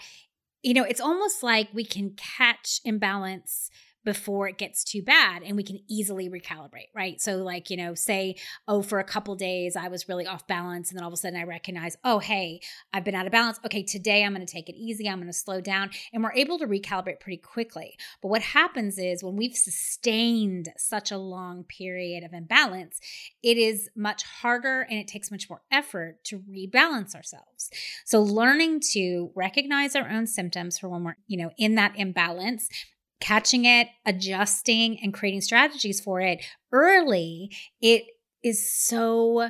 you 0.62 0.76
know, 0.76 0.84
it's 0.84 1.02
almost 1.02 1.42
like 1.42 1.70
we 1.74 1.86
can 1.86 2.12
catch 2.12 2.82
imbalance 2.86 3.72
before 4.06 4.48
it 4.48 4.58
gets 4.58 4.84
too 4.84 5.02
bad 5.02 5.44
and 5.44 5.56
we 5.56 5.64
can 5.64 5.80
easily 5.88 6.30
recalibrate, 6.30 6.90
right? 6.96 7.20
So, 7.22 7.38
like, 7.38 7.70
you 7.70 7.78
know, 7.78 7.94
say, 7.94 8.36
oh, 8.68 8.82
for 8.82 9.00
a 9.00 9.04
couple 9.04 9.36
days 9.36 9.76
I 9.76 9.88
was 9.88 10.08
really 10.08 10.26
off 10.26 10.48
balance, 10.48 10.90
and 10.90 10.98
then 10.98 11.04
all 11.04 11.10
of 11.10 11.14
a 11.14 11.18
sudden 11.18 11.40
I 11.40 11.44
recognize, 11.44 11.98
oh, 12.04 12.20
hey, 12.20 12.62
I've 12.94 13.04
been 13.04 13.16
out 13.16 13.26
of 13.26 13.32
balance. 13.32 13.60
Okay, 13.66 13.84
today 13.84 14.24
I'm 14.24 14.34
going 14.34 14.46
to 14.46 14.52
take 14.52 14.70
it 14.70 14.76
easy, 14.76 15.10
I'm 15.10 15.18
going 15.18 15.28
to 15.28 15.34
slow 15.34 15.62
down, 15.62 15.90
and 16.14 16.24
we're 16.24 16.34
able 16.34 16.58
to 16.60 16.68
recalibrate 16.68 17.20
pretty 17.20 17.38
quickly. 17.38 17.98
But 18.22 18.30
what 18.30 18.42
happens 18.42 18.98
is 18.98 19.24
when 19.24 19.36
we've 19.36 19.56
sustained 19.56 20.70
such 20.78 21.12
a 21.12 21.18
long 21.18 21.64
period 21.64 22.24
of 22.24 22.34
imbalance, 22.34 23.00
it 23.44 23.58
is 23.58 23.90
much 23.96 24.24
harder 24.24 24.82
and 24.82 25.00
it 25.00 25.08
takes 25.08 25.32
much 25.32 25.50
more 25.50 25.62
effort 25.72 26.24
to 26.26 26.40
rebalance 26.40 27.16
ourselves. 27.16 27.70
So, 28.06 28.22
learning 28.22 28.82
to 28.92 29.32
recognize 29.36 29.96
our 29.96 30.10
own 30.10 30.28
symptoms 30.28 30.78
for 30.78 30.90
when 30.90 31.04
we're, 31.04 31.16
you 31.28 31.38
know, 31.38 31.52
in 31.58 31.76
that 31.76 31.94
imbalance 31.98 32.70
catching 33.20 33.66
it, 33.66 33.88
adjusting, 34.06 35.00
and 35.02 35.14
creating 35.14 35.42
strategies 35.42 36.00
for 36.00 36.22
it 36.22 36.44
early, 36.72 37.52
it 37.82 38.04
is 38.44 38.72
so 38.72 39.50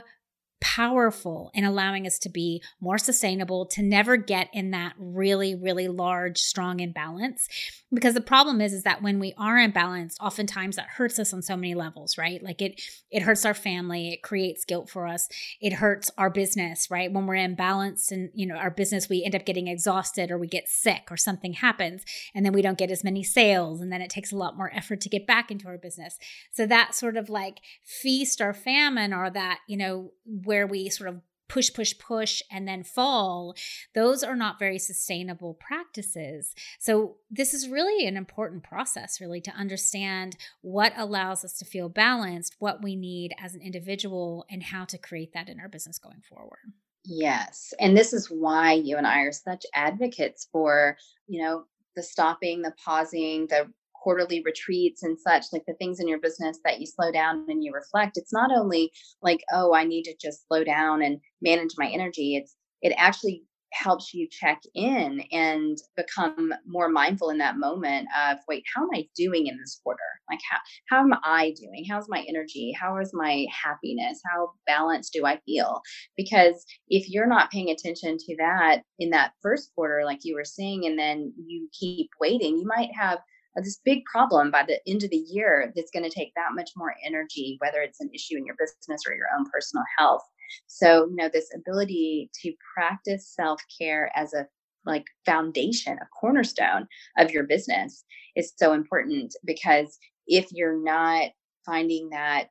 powerful 0.61 1.51
in 1.53 1.63
allowing 1.63 2.05
us 2.05 2.19
to 2.19 2.29
be 2.29 2.61
more 2.79 2.97
sustainable, 2.97 3.65
to 3.67 3.81
never 3.81 4.17
get 4.17 4.49
in 4.53 4.71
that 4.71 4.93
really, 4.97 5.55
really 5.55 5.87
large, 5.87 6.37
strong 6.37 6.79
imbalance. 6.79 7.47
Because 7.91 8.13
the 8.13 8.21
problem 8.21 8.61
is, 8.61 8.73
is 8.73 8.83
that 8.83 9.01
when 9.01 9.19
we 9.19 9.33
are 9.37 9.55
imbalanced, 9.55 10.19
oftentimes 10.21 10.75
that 10.75 10.87
hurts 10.87 11.17
us 11.17 11.33
on 11.33 11.41
so 11.41 11.55
many 11.55 11.73
levels, 11.73 12.17
right? 12.17 12.41
Like 12.43 12.61
it, 12.61 12.81
it 13.09 13.23
hurts 13.23 13.45
our 13.45 13.53
family, 13.53 14.13
it 14.13 14.21
creates 14.21 14.65
guilt 14.65 14.89
for 14.89 15.07
us, 15.07 15.27
it 15.59 15.73
hurts 15.73 16.11
our 16.17 16.29
business, 16.29 16.91
right? 16.91 17.11
When 17.11 17.25
we're 17.25 17.35
imbalanced 17.35 18.11
and 18.11 18.29
you 18.33 18.45
know 18.45 18.55
our 18.55 18.69
business, 18.69 19.09
we 19.09 19.23
end 19.23 19.35
up 19.35 19.45
getting 19.45 19.67
exhausted 19.67 20.29
or 20.29 20.37
we 20.37 20.47
get 20.47 20.67
sick 20.67 21.07
or 21.09 21.17
something 21.17 21.53
happens, 21.53 22.03
and 22.35 22.45
then 22.45 22.53
we 22.53 22.61
don't 22.61 22.77
get 22.77 22.91
as 22.91 23.03
many 23.03 23.23
sales, 23.23 23.81
and 23.81 23.91
then 23.91 24.01
it 24.01 24.09
takes 24.09 24.31
a 24.31 24.37
lot 24.37 24.57
more 24.57 24.71
effort 24.73 25.01
to 25.01 25.09
get 25.09 25.25
back 25.25 25.49
into 25.49 25.67
our 25.67 25.77
business. 25.77 26.17
So 26.51 26.65
that 26.67 26.93
sort 26.95 27.17
of 27.17 27.29
like 27.29 27.59
feast 27.83 28.41
or 28.41 28.53
famine, 28.53 29.13
or 29.13 29.29
that 29.29 29.59
you 29.67 29.77
know 29.77 30.11
where 30.49 30.65
we 30.65 30.89
sort 30.89 31.09
of 31.09 31.21
push, 31.47 31.71
push, 31.71 31.95
push, 31.99 32.41
and 32.49 32.67
then 32.67 32.83
fall, 32.83 33.55
those 33.93 34.23
are 34.23 34.35
not 34.35 34.57
very 34.57 34.79
sustainable 34.79 35.53
practices. 35.53 36.55
So, 36.79 37.17
this 37.29 37.53
is 37.53 37.69
really 37.69 38.07
an 38.07 38.17
important 38.17 38.63
process, 38.63 39.21
really, 39.21 39.41
to 39.41 39.51
understand 39.51 40.37
what 40.61 40.93
allows 40.97 41.45
us 41.45 41.55
to 41.59 41.65
feel 41.65 41.87
balanced, 41.87 42.55
what 42.57 42.83
we 42.83 42.95
need 42.95 43.33
as 43.39 43.53
an 43.53 43.61
individual, 43.61 44.43
and 44.49 44.63
how 44.63 44.85
to 44.85 44.97
create 44.97 45.33
that 45.33 45.49
in 45.49 45.59
our 45.59 45.69
business 45.69 45.99
going 45.99 46.21
forward. 46.27 46.73
Yes. 47.05 47.75
And 47.79 47.95
this 47.95 48.11
is 48.11 48.27
why 48.31 48.73
you 48.73 48.97
and 48.97 49.05
I 49.05 49.19
are 49.19 49.31
such 49.31 49.67
advocates 49.75 50.47
for, 50.51 50.97
you 51.27 51.43
know, 51.43 51.65
the 51.95 52.01
stopping, 52.01 52.63
the 52.63 52.73
pausing, 52.83 53.45
the 53.47 53.71
quarterly 54.01 54.41
retreats 54.45 55.03
and 55.03 55.17
such, 55.19 55.45
like 55.51 55.63
the 55.67 55.73
things 55.75 55.99
in 55.99 56.07
your 56.07 56.19
business 56.19 56.59
that 56.63 56.79
you 56.79 56.85
slow 56.85 57.11
down 57.11 57.45
and 57.47 57.63
you 57.63 57.71
reflect, 57.73 58.17
it's 58.17 58.33
not 58.33 58.51
only 58.55 58.91
like, 59.21 59.43
oh, 59.53 59.73
I 59.73 59.83
need 59.83 60.03
to 60.03 60.15
just 60.21 60.47
slow 60.47 60.63
down 60.63 61.01
and 61.01 61.19
manage 61.41 61.75
my 61.77 61.87
energy. 61.87 62.35
It's 62.35 62.55
it 62.81 62.93
actually 62.97 63.43
helps 63.73 64.13
you 64.13 64.27
check 64.29 64.61
in 64.73 65.21
and 65.31 65.77
become 65.95 66.53
more 66.65 66.89
mindful 66.89 67.29
in 67.29 67.37
that 67.37 67.57
moment 67.57 68.07
of 68.19 68.37
wait 68.47 68.63
how 68.73 68.83
am 68.83 68.89
i 68.93 69.05
doing 69.15 69.47
in 69.47 69.57
this 69.57 69.79
quarter? 69.83 69.99
Like 70.29 70.39
how 70.49 70.57
how 70.89 70.99
am 71.01 71.13
i 71.23 71.53
doing? 71.59 71.85
How's 71.89 72.09
my 72.09 72.25
energy? 72.27 72.75
How 72.79 72.97
is 72.97 73.11
my 73.13 73.45
happiness? 73.51 74.21
How 74.31 74.51
balanced 74.65 75.13
do 75.13 75.25
i 75.25 75.39
feel? 75.45 75.81
Because 76.17 76.65
if 76.89 77.09
you're 77.09 77.27
not 77.27 77.51
paying 77.51 77.69
attention 77.69 78.17
to 78.17 78.35
that 78.37 78.81
in 78.99 79.09
that 79.11 79.33
first 79.41 79.71
quarter 79.75 80.03
like 80.03 80.19
you 80.23 80.35
were 80.35 80.45
saying 80.45 80.85
and 80.85 80.97
then 80.97 81.33
you 81.37 81.69
keep 81.77 82.09
waiting 82.19 82.57
you 82.57 82.65
might 82.65 82.89
have 82.97 83.19
this 83.61 83.79
big 83.83 84.03
problem 84.05 84.51
by 84.51 84.63
the 84.63 84.79
end 84.87 85.03
of 85.03 85.09
the 85.09 85.17
year 85.17 85.71
that's 85.75 85.91
going 85.91 86.03
to 86.03 86.09
take 86.09 86.33
that 86.35 86.55
much 86.55 86.71
more 86.75 86.95
energy, 87.05 87.57
whether 87.59 87.81
it's 87.81 87.99
an 87.99 88.09
issue 88.13 88.37
in 88.37 88.45
your 88.45 88.55
business 88.57 89.01
or 89.07 89.15
your 89.15 89.27
own 89.37 89.45
personal 89.51 89.83
health. 89.97 90.23
So, 90.67 91.07
you 91.09 91.15
know, 91.15 91.29
this 91.31 91.49
ability 91.55 92.31
to 92.41 92.53
practice 92.73 93.33
self 93.35 93.61
care 93.79 94.11
as 94.15 94.33
a 94.33 94.47
like 94.85 95.05
foundation, 95.25 95.97
a 95.97 96.07
cornerstone 96.19 96.87
of 97.17 97.31
your 97.31 97.43
business 97.43 98.03
is 98.35 98.53
so 98.55 98.73
important 98.73 99.35
because 99.45 99.97
if 100.25 100.47
you're 100.51 100.81
not 100.81 101.29
finding 101.65 102.09
that 102.09 102.49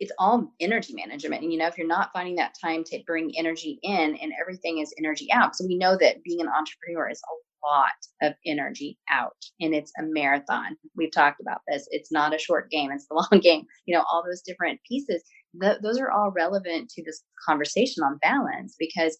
it's 0.00 0.12
all 0.18 0.52
energy 0.60 0.94
management. 0.94 1.42
And 1.42 1.52
you 1.52 1.58
know, 1.58 1.66
if 1.66 1.76
you're 1.76 1.86
not 1.86 2.12
finding 2.12 2.36
that 2.36 2.54
time 2.60 2.84
to 2.84 3.02
bring 3.06 3.32
energy 3.36 3.78
in 3.82 4.16
and 4.16 4.32
everything 4.40 4.78
is 4.78 4.94
energy 4.98 5.30
out. 5.32 5.56
So 5.56 5.66
we 5.66 5.76
know 5.76 5.96
that 5.98 6.22
being 6.22 6.40
an 6.40 6.48
entrepreneur 6.48 7.10
is 7.10 7.20
a 7.20 7.34
lot 7.64 7.90
of 8.22 8.34
energy 8.46 8.98
out 9.10 9.36
and 9.60 9.74
it's 9.74 9.92
a 9.98 10.02
marathon. 10.04 10.76
We've 10.96 11.12
talked 11.12 11.40
about 11.40 11.60
this. 11.68 11.86
It's 11.90 12.12
not 12.12 12.34
a 12.34 12.38
short 12.38 12.70
game, 12.70 12.90
it's 12.92 13.06
the 13.08 13.14
long 13.32 13.40
game. 13.40 13.64
You 13.86 13.96
know, 13.96 14.04
all 14.10 14.22
those 14.24 14.42
different 14.42 14.80
pieces, 14.88 15.22
th- 15.60 15.78
those 15.82 15.98
are 15.98 16.10
all 16.10 16.32
relevant 16.34 16.90
to 16.90 17.04
this 17.04 17.22
conversation 17.46 18.02
on 18.02 18.18
balance 18.22 18.76
because 18.78 19.16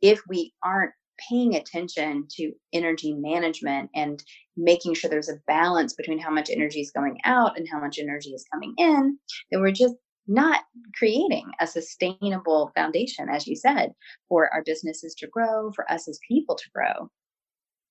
if 0.00 0.20
we 0.28 0.52
aren't 0.64 0.92
paying 1.28 1.54
attention 1.54 2.26
to 2.36 2.52
energy 2.72 3.14
management 3.14 3.90
and 3.94 4.22
making 4.56 4.94
sure 4.94 5.08
there's 5.10 5.28
a 5.28 5.40
balance 5.46 5.94
between 5.94 6.18
how 6.18 6.30
much 6.30 6.50
energy 6.50 6.80
is 6.80 6.90
going 6.90 7.18
out 7.24 7.56
and 7.56 7.66
how 7.70 7.80
much 7.80 7.98
energy 7.98 8.30
is 8.30 8.44
coming 8.52 8.74
in, 8.78 9.18
then 9.50 9.60
we're 9.60 9.70
just 9.72 9.94
not 10.26 10.62
creating 10.96 11.44
a 11.60 11.66
sustainable 11.66 12.70
foundation, 12.76 13.28
as 13.28 13.46
you 13.46 13.56
said, 13.56 13.92
for 14.28 14.52
our 14.52 14.62
businesses 14.64 15.14
to 15.16 15.26
grow, 15.26 15.70
for 15.72 15.90
us 15.90 16.08
as 16.08 16.18
people 16.28 16.54
to 16.54 16.70
grow. 16.74 17.10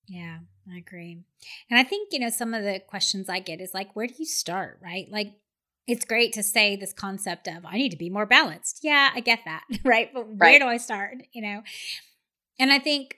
Yeah, 0.08 0.40
I 0.72 0.78
agree. 0.78 1.24
And 1.70 1.80
I 1.80 1.84
think, 1.84 2.10
you 2.12 2.20
know, 2.20 2.30
some 2.30 2.54
of 2.54 2.64
the 2.64 2.82
questions 2.86 3.30
I 3.30 3.40
get 3.40 3.62
is 3.62 3.74
like, 3.74 3.96
where 3.96 4.08
do 4.08 4.14
you 4.18 4.26
start, 4.26 4.80
right? 4.82 5.08
Like, 5.10 5.34
it's 5.88 6.06
great 6.06 6.34
to 6.34 6.44
say 6.44 6.76
this 6.76 6.94
concept 6.94 7.48
of, 7.48 7.66
I 7.66 7.78
need 7.78 7.90
to 7.90 7.98
be 7.98 8.10
more 8.10 8.26
balanced. 8.26 8.80
Yeah, 8.84 9.12
I 9.14 9.20
get 9.20 9.40
that, 9.46 9.64
right? 9.84 10.12
But 10.14 10.28
where 10.28 10.38
right. 10.38 10.62
do 10.62 10.68
I 10.68 10.78
start, 10.78 11.16
you 11.34 11.42
know? 11.42 11.62
And 12.60 12.72
I 12.72 12.80
think 12.80 13.18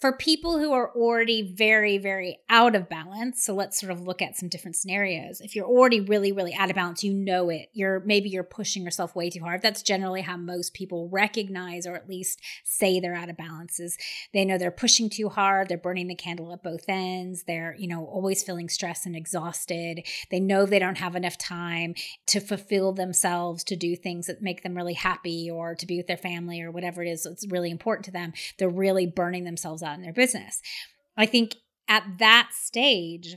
for 0.00 0.12
people 0.12 0.58
who 0.58 0.72
are 0.72 0.90
already 0.96 1.54
very, 1.54 1.98
very 1.98 2.38
out 2.48 2.74
of 2.74 2.88
balance, 2.88 3.44
so 3.44 3.54
let's 3.54 3.78
sort 3.78 3.92
of 3.92 4.00
look 4.00 4.22
at 4.22 4.34
some 4.34 4.48
different 4.48 4.76
scenarios. 4.76 5.42
If 5.42 5.54
you're 5.54 5.66
already 5.66 6.00
really, 6.00 6.32
really 6.32 6.54
out 6.54 6.70
of 6.70 6.76
balance, 6.76 7.04
you 7.04 7.12
know 7.12 7.50
it. 7.50 7.68
You're 7.74 8.00
maybe 8.00 8.30
you're 8.30 8.42
pushing 8.42 8.82
yourself 8.82 9.14
way 9.14 9.28
too 9.28 9.40
hard. 9.40 9.60
That's 9.60 9.82
generally 9.82 10.22
how 10.22 10.38
most 10.38 10.72
people 10.72 11.10
recognize 11.10 11.86
or 11.86 11.96
at 11.96 12.08
least 12.08 12.40
say 12.64 12.98
they're 12.98 13.14
out 13.14 13.28
of 13.28 13.36
balance. 13.36 13.78
Is 13.78 13.98
they 14.32 14.46
know 14.46 14.56
they're 14.56 14.70
pushing 14.70 15.10
too 15.10 15.28
hard, 15.28 15.68
they're 15.68 15.76
burning 15.76 16.08
the 16.08 16.14
candle 16.14 16.52
at 16.54 16.62
both 16.62 16.88
ends, 16.88 17.44
they're, 17.46 17.76
you 17.78 17.86
know, 17.86 18.06
always 18.06 18.42
feeling 18.42 18.70
stressed 18.70 19.04
and 19.04 19.14
exhausted. 19.14 20.06
They 20.30 20.40
know 20.40 20.64
they 20.64 20.78
don't 20.78 20.98
have 20.98 21.14
enough 21.14 21.36
time 21.36 21.94
to 22.28 22.40
fulfill 22.40 22.92
themselves, 22.92 23.64
to 23.64 23.76
do 23.76 23.96
things 23.96 24.28
that 24.28 24.40
make 24.40 24.62
them 24.62 24.74
really 24.74 24.94
happy 24.94 25.50
or 25.50 25.74
to 25.74 25.86
be 25.86 25.98
with 25.98 26.06
their 26.06 26.16
family 26.16 26.62
or 26.62 26.70
whatever 26.70 27.02
it 27.02 27.08
is 27.08 27.24
that's 27.24 27.46
really 27.48 27.70
important 27.70 28.06
to 28.06 28.10
them. 28.10 28.32
They're 28.58 28.70
really 28.70 29.06
burning 29.06 29.44
themselves 29.44 29.82
out 29.82 29.89
in 29.94 30.02
their 30.02 30.12
business. 30.12 30.60
I 31.16 31.26
think 31.26 31.56
at 31.88 32.04
that 32.18 32.50
stage, 32.52 33.36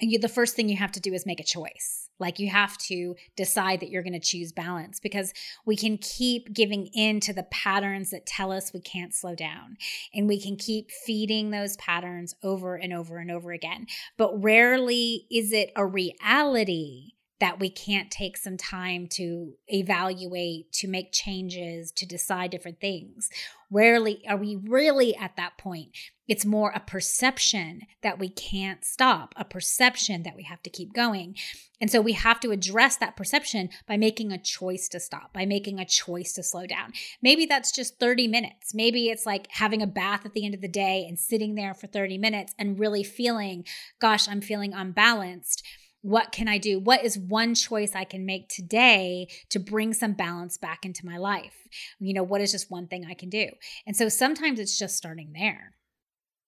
you, 0.00 0.18
the 0.18 0.28
first 0.28 0.54
thing 0.54 0.68
you 0.68 0.76
have 0.76 0.92
to 0.92 1.00
do 1.00 1.12
is 1.14 1.26
make 1.26 1.40
a 1.40 1.44
choice. 1.44 2.10
Like 2.18 2.38
you 2.38 2.48
have 2.48 2.78
to 2.78 3.14
decide 3.36 3.80
that 3.80 3.90
you're 3.90 4.02
going 4.02 4.12
to 4.12 4.20
choose 4.20 4.52
balance 4.52 5.00
because 5.00 5.34
we 5.66 5.76
can 5.76 5.98
keep 5.98 6.52
giving 6.52 6.86
in 6.94 7.20
to 7.20 7.32
the 7.32 7.42
patterns 7.44 8.10
that 8.10 8.26
tell 8.26 8.52
us 8.52 8.72
we 8.72 8.80
can't 8.80 9.14
slow 9.14 9.34
down. 9.34 9.76
And 10.14 10.26
we 10.26 10.40
can 10.40 10.56
keep 10.56 10.90
feeding 10.90 11.50
those 11.50 11.76
patterns 11.76 12.34
over 12.42 12.74
and 12.76 12.92
over 12.92 13.18
and 13.18 13.30
over 13.30 13.52
again. 13.52 13.86
But 14.16 14.42
rarely 14.42 15.26
is 15.30 15.52
it 15.52 15.72
a 15.76 15.84
reality 15.84 17.12
that 17.38 17.60
we 17.60 17.68
can't 17.68 18.10
take 18.10 18.36
some 18.36 18.56
time 18.56 19.06
to 19.06 19.52
evaluate, 19.68 20.72
to 20.72 20.88
make 20.88 21.12
changes, 21.12 21.92
to 21.92 22.06
decide 22.06 22.50
different 22.50 22.80
things. 22.80 23.28
Rarely 23.70 24.22
are 24.28 24.36
we 24.36 24.56
really 24.56 25.16
at 25.16 25.36
that 25.36 25.58
point. 25.58 25.90
It's 26.28 26.44
more 26.44 26.70
a 26.70 26.80
perception 26.80 27.82
that 28.02 28.18
we 28.18 28.28
can't 28.28 28.84
stop, 28.84 29.32
a 29.36 29.44
perception 29.44 30.22
that 30.24 30.36
we 30.36 30.44
have 30.44 30.62
to 30.62 30.70
keep 30.70 30.92
going. 30.92 31.36
And 31.80 31.90
so 31.90 32.00
we 32.00 32.12
have 32.12 32.40
to 32.40 32.50
address 32.50 32.96
that 32.96 33.16
perception 33.16 33.70
by 33.86 33.96
making 33.96 34.32
a 34.32 34.42
choice 34.42 34.88
to 34.88 35.00
stop, 35.00 35.32
by 35.32 35.46
making 35.46 35.78
a 35.78 35.84
choice 35.84 36.32
to 36.34 36.42
slow 36.42 36.66
down. 36.66 36.92
Maybe 37.22 37.46
that's 37.46 37.72
just 37.72 37.98
30 38.00 38.28
minutes. 38.28 38.74
Maybe 38.74 39.08
it's 39.08 39.26
like 39.26 39.46
having 39.50 39.82
a 39.82 39.86
bath 39.86 40.24
at 40.24 40.32
the 40.32 40.44
end 40.44 40.54
of 40.54 40.60
the 40.60 40.68
day 40.68 41.04
and 41.08 41.18
sitting 41.18 41.54
there 41.54 41.74
for 41.74 41.86
30 41.86 42.18
minutes 42.18 42.54
and 42.58 42.78
really 42.78 43.04
feeling, 43.04 43.64
gosh, 44.00 44.28
I'm 44.28 44.40
feeling 44.40 44.72
unbalanced 44.72 45.62
what 46.02 46.32
can 46.32 46.48
I 46.48 46.58
do? 46.58 46.78
What 46.78 47.04
is 47.04 47.18
one 47.18 47.54
choice 47.54 47.94
I 47.94 48.04
can 48.04 48.24
make 48.24 48.48
today 48.48 49.28
to 49.50 49.58
bring 49.58 49.92
some 49.92 50.12
balance 50.12 50.56
back 50.56 50.84
into 50.84 51.04
my 51.04 51.16
life? 51.16 51.54
You 51.98 52.14
know, 52.14 52.22
what 52.22 52.40
is 52.40 52.52
just 52.52 52.70
one 52.70 52.86
thing 52.86 53.06
I 53.08 53.14
can 53.14 53.28
do? 53.28 53.48
And 53.86 53.96
so 53.96 54.08
sometimes 54.08 54.60
it's 54.60 54.78
just 54.78 54.96
starting 54.96 55.32
there. 55.32 55.74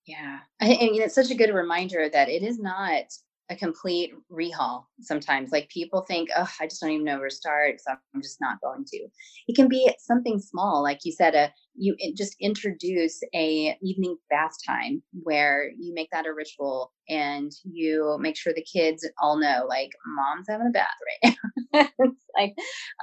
Yeah. 0.07 0.39
I, 0.61 0.67
and 0.67 0.97
it's 0.97 1.15
such 1.15 1.31
a 1.31 1.35
good 1.35 1.53
reminder 1.53 2.09
that 2.09 2.29
it 2.29 2.43
is 2.43 2.59
not 2.59 3.05
a 3.51 3.57
complete 3.57 4.13
rehaul 4.31 4.85
sometimes. 5.01 5.51
Like 5.53 5.69
people 5.71 6.03
think, 6.03 6.29
oh, 6.37 6.49
I 6.61 6.67
just 6.67 6.81
don't 6.81 6.91
even 6.91 7.05
know 7.05 7.19
where 7.19 7.29
to 7.29 7.35
start, 7.35 7.81
so 7.81 7.93
I'm 8.15 8.23
just 8.23 8.41
not 8.41 8.61
going 8.61 8.85
to. 8.87 9.09
It 9.49 9.57
can 9.57 9.69
be 9.69 9.91
something 9.99 10.39
small, 10.39 10.83
like 10.83 11.01
you 11.05 11.13
said, 11.13 11.35
a 11.35 11.53
you 11.81 11.97
just 12.17 12.35
introduce 12.41 13.21
a 13.35 13.77
evening 13.83 14.17
bath 14.31 14.53
time 14.67 15.03
where 15.23 15.71
you 15.79 15.95
make 15.95 16.09
that 16.11 16.27
a 16.27 16.35
ritual 16.35 16.93
and 17.09 17.53
you 17.65 18.17
make 18.21 18.37
sure 18.37 18.53
the 18.53 18.65
kids 18.71 19.09
all 19.23 19.39
know, 19.39 19.65
like, 19.69 19.91
mom's 20.07 20.47
having 20.49 20.67
a 20.67 20.71
bath 20.71 20.87
right 21.23 21.35
now. 21.73 21.89
like, 22.37 22.55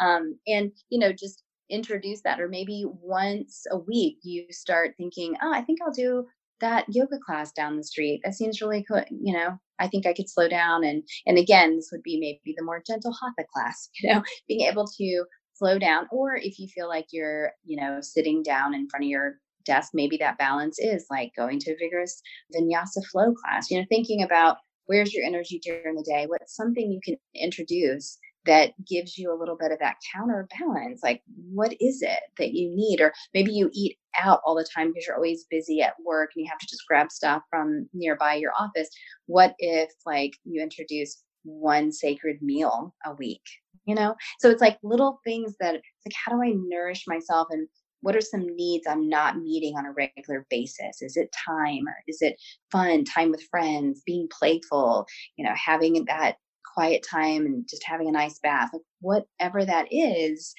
um, 0.02 0.38
and 0.48 0.72
you 0.90 1.00
know, 1.00 1.12
just 1.12 1.44
introduce 1.70 2.22
that, 2.22 2.40
or 2.40 2.48
maybe 2.48 2.84
once 3.02 3.64
a 3.72 3.78
week 3.78 4.18
you 4.24 4.46
start 4.52 4.94
thinking, 4.98 5.36
oh, 5.42 5.52
I 5.52 5.62
think 5.62 5.80
I'll 5.82 5.92
do 5.94 6.26
that 6.62 6.86
yoga 6.90 7.18
class 7.26 7.52
down 7.52 7.78
the 7.78 7.84
street 7.84 8.22
that 8.24 8.34
seems 8.34 8.62
really 8.62 8.84
cool 8.88 9.04
you 9.10 9.34
know 9.34 9.58
i 9.80 9.88
think 9.88 10.06
i 10.06 10.14
could 10.14 10.30
slow 10.30 10.48
down 10.48 10.84
and 10.84 11.04
and 11.26 11.38
again 11.38 11.76
this 11.76 11.90
would 11.92 12.04
be 12.04 12.20
maybe 12.20 12.56
the 12.58 12.64
more 12.64 12.82
gentle 12.86 13.14
hatha 13.14 13.48
class 13.54 13.90
you 14.02 14.14
know 14.14 14.24
being 14.48 14.62
able 14.62 14.88
to 14.88 15.26
slow 15.54 15.80
down 15.80 16.08
or 16.12 16.36
if 16.36 16.60
you 16.60 16.68
feel 16.68 16.88
like 16.88 17.08
you're 17.12 17.52
you 17.64 17.80
know 17.80 18.00
sitting 18.02 18.44
down 18.44 18.74
in 18.74 18.88
front 18.90 19.06
of 19.06 19.10
your 19.10 19.36
desk 19.66 19.92
maybe 19.94 20.18
that 20.18 20.38
balance 20.38 20.78
is 20.80 21.06
like 21.10 21.32
going 21.36 21.60
to 21.60 21.72
a 21.72 21.78
vigorous 21.78 22.22
vinyasa 22.56 23.04
flow 23.12 23.34
class 23.34 23.72
you 23.72 23.80
know 23.80 23.86
thinking 23.90 24.24
about 24.24 24.58
where's 24.86 25.14
your 25.14 25.26
energy 25.26 25.60
during 25.64 25.96
the 25.96 26.04
day 26.04 26.26
what's 26.28 26.56
something 26.56 26.92
you 26.92 27.00
can 27.04 27.16
introduce 27.36 28.18
that 28.46 28.74
gives 28.88 29.18
you 29.18 29.34
a 29.34 29.38
little 29.38 29.58
bit 29.58 29.72
of 29.72 29.80
that 29.80 29.96
counterbalance. 30.14 31.02
Like, 31.04 31.22
what 31.52 31.76
is 31.80 32.02
it 32.02 32.20
that 32.38 32.54
you 32.54 32.70
need? 32.76 33.02
Or 33.02 33.14
maybe 33.34 33.52
you 33.52 33.70
eat 33.74 33.98
out 34.22 34.42
all 34.46 34.56
the 34.56 34.68
time 34.76 34.90
because 34.90 35.08
you're 35.08 35.16
always 35.16 35.46
busy 35.50 35.82
at 35.82 35.96
work 36.06 36.32
and 36.36 36.44
you 36.44 36.50
have 36.50 36.60
to 36.60 36.68
just 36.68 36.86
grab 36.88 37.12
stuff 37.12 37.42
from 37.50 37.88
nearby 37.94 38.36
your 38.36 38.52
office. 38.60 38.90
What 39.26 39.56
if, 39.60 39.90
like, 40.06 40.34
you 40.44 40.62
introduce 40.62 41.24
one 41.44 41.92
sacred 41.92 42.42
meal 42.42 42.94
a 43.06 43.14
week? 43.14 43.44
You 43.86 43.96
know? 43.96 44.16
So 44.40 44.50
it's 44.50 44.62
like 44.62 44.78
little 44.84 45.20
things 45.24 45.56
that, 45.60 45.76
it's 45.76 46.06
like, 46.06 46.16
how 46.16 46.32
do 46.32 46.44
I 46.44 46.54
nourish 46.56 47.04
myself 47.08 47.48
and 47.52 47.68
what 48.02 48.16
are 48.16 48.22
some 48.22 48.46
needs 48.56 48.86
I'm 48.88 49.10
not 49.10 49.40
meeting 49.40 49.76
on 49.76 49.88
a 49.88 49.92
regular 49.92 50.46
basis? 50.52 51.02
Is 51.02 51.18
it 51.18 51.34
time 51.46 51.88
or 51.88 51.96
is 52.08 52.22
it 52.22 52.36
fun, 52.72 53.04
time 53.04 53.32
with 53.32 53.48
friends, 53.50 54.04
being 54.06 54.28
playful, 54.32 55.08
you 55.38 55.46
know, 55.46 55.54
having 55.56 56.06
that 56.06 56.36
quiet 56.76 57.06
time 57.10 57.46
and 57.46 57.68
just 57.68 57.84
having 57.84 58.08
a 58.08 58.12
nice 58.12 58.40
bath, 58.40 58.70
like 58.74 58.82
whatever 59.02 59.66
that 59.66 59.88
is, 59.92 60.54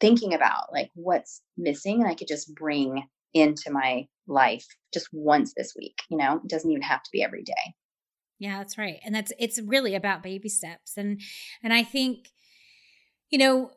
thinking 0.00 0.32
about 0.32 0.72
like 0.72 0.90
what's 0.94 1.42
missing 1.58 2.00
and 2.00 2.10
I 2.10 2.14
could 2.14 2.28
just 2.28 2.54
bring 2.54 3.06
into 3.34 3.70
my 3.70 4.06
life 4.26 4.66
just 4.94 5.08
once 5.12 5.52
this 5.56 5.74
week, 5.76 5.98
you 6.10 6.16
know, 6.16 6.40
it 6.42 6.48
doesn't 6.48 6.70
even 6.70 6.82
have 6.82 7.02
to 7.02 7.10
be 7.12 7.22
every 7.22 7.42
day. 7.42 7.74
Yeah, 8.38 8.58
that's 8.58 8.78
right. 8.78 8.98
And 9.04 9.14
that's 9.14 9.32
it's 9.38 9.60
really 9.60 9.94
about 9.94 10.22
baby 10.22 10.48
steps. 10.48 10.96
And 10.96 11.20
and 11.62 11.72
I 11.72 11.82
think 11.82 12.30
you 13.30 13.38
know 13.38 13.70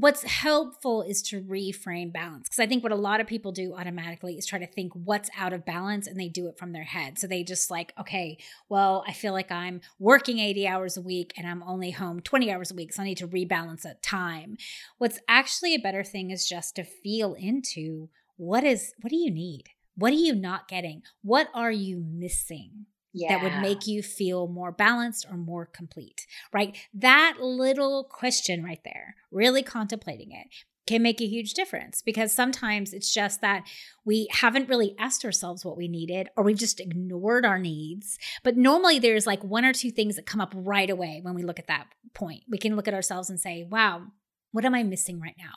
what's 0.00 0.22
helpful 0.22 1.02
is 1.02 1.20
to 1.20 1.42
reframe 1.42 2.12
balance 2.12 2.48
because 2.48 2.58
i 2.58 2.66
think 2.66 2.82
what 2.82 2.92
a 2.92 2.96
lot 2.96 3.20
of 3.20 3.26
people 3.26 3.52
do 3.52 3.74
automatically 3.74 4.38
is 4.38 4.46
try 4.46 4.58
to 4.58 4.66
think 4.66 4.92
what's 4.94 5.28
out 5.36 5.52
of 5.52 5.64
balance 5.64 6.06
and 6.06 6.18
they 6.18 6.28
do 6.28 6.46
it 6.46 6.58
from 6.58 6.72
their 6.72 6.84
head. 6.84 7.18
So 7.18 7.26
they 7.26 7.44
just 7.44 7.70
like 7.70 7.92
okay 7.98 8.38
well 8.68 9.04
i 9.06 9.12
feel 9.12 9.32
like 9.32 9.50
i'm 9.50 9.80
working 9.98 10.38
80 10.38 10.66
hours 10.66 10.96
a 10.96 11.02
week 11.02 11.32
and 11.36 11.46
i'm 11.46 11.62
only 11.62 11.90
home 11.90 12.20
20 12.20 12.50
hours 12.50 12.70
a 12.70 12.74
week 12.74 12.92
so 12.92 13.02
i 13.02 13.04
need 13.04 13.18
to 13.18 13.28
rebalance 13.28 13.84
at 13.84 14.02
time. 14.02 14.56
What's 14.98 15.20
actually 15.28 15.74
a 15.74 15.80
better 15.80 16.02
thing 16.02 16.30
is 16.30 16.48
just 16.48 16.76
to 16.76 16.84
feel 16.84 17.34
into 17.34 18.08
what 18.36 18.64
is 18.64 18.94
what 19.00 19.10
do 19.10 19.16
you 19.16 19.30
need? 19.30 19.64
What 19.96 20.12
are 20.12 20.16
you 20.16 20.34
not 20.34 20.68
getting? 20.68 21.02
What 21.22 21.48
are 21.54 21.72
you 21.72 22.02
missing 22.06 22.86
yeah. 23.12 23.28
that 23.28 23.42
would 23.42 23.62
make 23.62 23.86
you 23.86 24.02
feel 24.02 24.46
more 24.46 24.72
balanced 24.72 25.26
or 25.30 25.36
more 25.36 25.66
complete, 25.66 26.26
right? 26.52 26.76
That 26.94 27.36
little 27.40 28.04
question 28.04 28.62
right 28.62 28.80
there, 28.84 29.16
really 29.30 29.62
contemplating 29.62 30.32
it, 30.32 30.46
can 30.86 31.02
make 31.02 31.20
a 31.20 31.26
huge 31.26 31.54
difference 31.54 32.02
because 32.02 32.32
sometimes 32.32 32.92
it's 32.92 33.14
just 33.14 33.40
that 33.42 33.62
we 34.04 34.26
haven't 34.32 34.68
really 34.68 34.96
asked 34.98 35.24
ourselves 35.24 35.64
what 35.64 35.76
we 35.76 35.86
needed 35.86 36.28
or 36.36 36.42
we've 36.42 36.58
just 36.58 36.80
ignored 36.80 37.46
our 37.46 37.58
needs. 37.58 38.18
But 38.42 38.56
normally 38.56 38.98
there's 38.98 39.26
like 39.26 39.44
one 39.44 39.64
or 39.64 39.72
two 39.72 39.92
things 39.92 40.16
that 40.16 40.26
come 40.26 40.40
up 40.40 40.52
right 40.52 40.90
away 40.90 41.20
when 41.22 41.34
we 41.34 41.44
look 41.44 41.60
at 41.60 41.68
that 41.68 41.86
point. 42.12 42.42
We 42.48 42.58
can 42.58 42.74
look 42.74 42.88
at 42.88 42.94
ourselves 42.94 43.30
and 43.30 43.38
say, 43.38 43.64
wow, 43.70 44.08
what 44.52 44.64
am 44.64 44.74
I 44.74 44.82
missing 44.82 45.20
right 45.20 45.36
now? 45.38 45.52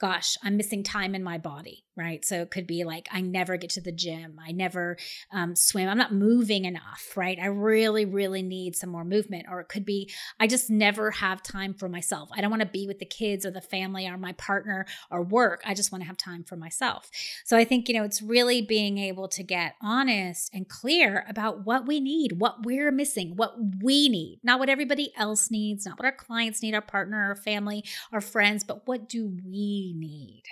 Gosh, 0.00 0.36
I'm 0.42 0.56
missing 0.56 0.82
time 0.82 1.14
in 1.14 1.22
my 1.22 1.38
body, 1.38 1.84
right? 1.96 2.24
So 2.24 2.40
it 2.40 2.50
could 2.50 2.66
be 2.66 2.84
like 2.84 3.08
I 3.12 3.20
never 3.20 3.56
get 3.56 3.70
to 3.70 3.80
the 3.80 3.92
gym, 3.92 4.38
I 4.44 4.52
never 4.52 4.96
um, 5.32 5.54
swim, 5.54 5.88
I'm 5.88 5.98
not 5.98 6.14
moving 6.14 6.64
enough, 6.64 7.12
right? 7.14 7.38
I 7.40 7.46
really, 7.46 8.04
really 8.04 8.42
need 8.42 8.74
some 8.74 8.90
more 8.90 9.04
movement. 9.04 9.46
Or 9.50 9.60
it 9.60 9.68
could 9.68 9.84
be 9.84 10.10
I 10.40 10.46
just 10.46 10.70
never 10.70 11.10
have 11.10 11.42
time 11.42 11.74
for 11.74 11.88
myself. 11.88 12.30
I 12.32 12.40
don't 12.40 12.50
want 12.50 12.62
to 12.62 12.68
be 12.68 12.86
with 12.86 12.98
the 12.98 13.06
kids 13.06 13.44
or 13.44 13.50
the 13.50 13.60
family 13.60 14.06
or 14.06 14.16
my 14.16 14.32
partner 14.32 14.86
or 15.10 15.22
work. 15.22 15.62
I 15.66 15.74
just 15.74 15.92
want 15.92 16.02
to 16.02 16.08
have 16.08 16.16
time 16.16 16.44
for 16.44 16.56
myself. 16.56 17.10
So 17.44 17.56
I 17.56 17.64
think, 17.64 17.88
you 17.88 17.94
know, 17.94 18.04
it's 18.04 18.22
really 18.22 18.62
being 18.62 18.98
able 18.98 19.28
to 19.28 19.42
get 19.42 19.74
honest 19.82 20.50
and 20.54 20.68
clear 20.68 21.26
about 21.28 21.66
what 21.66 21.86
we 21.86 22.00
need, 22.00 22.40
what 22.40 22.64
we're 22.64 22.90
missing, 22.90 23.36
what 23.36 23.56
we 23.82 24.08
need, 24.08 24.40
not 24.42 24.58
what 24.58 24.68
everybody 24.68 25.12
else 25.16 25.50
needs, 25.50 25.84
not 25.84 25.98
what 25.98 26.06
our 26.06 26.12
clients 26.12 26.62
need, 26.62 26.74
our 26.74 26.80
partner, 26.80 27.28
our 27.28 27.36
family, 27.36 27.84
our 28.12 28.20
friends 28.20 28.37
friends, 28.38 28.62
but 28.62 28.86
what 28.86 29.08
do 29.08 29.36
we 29.44 29.94
need? 29.96 30.44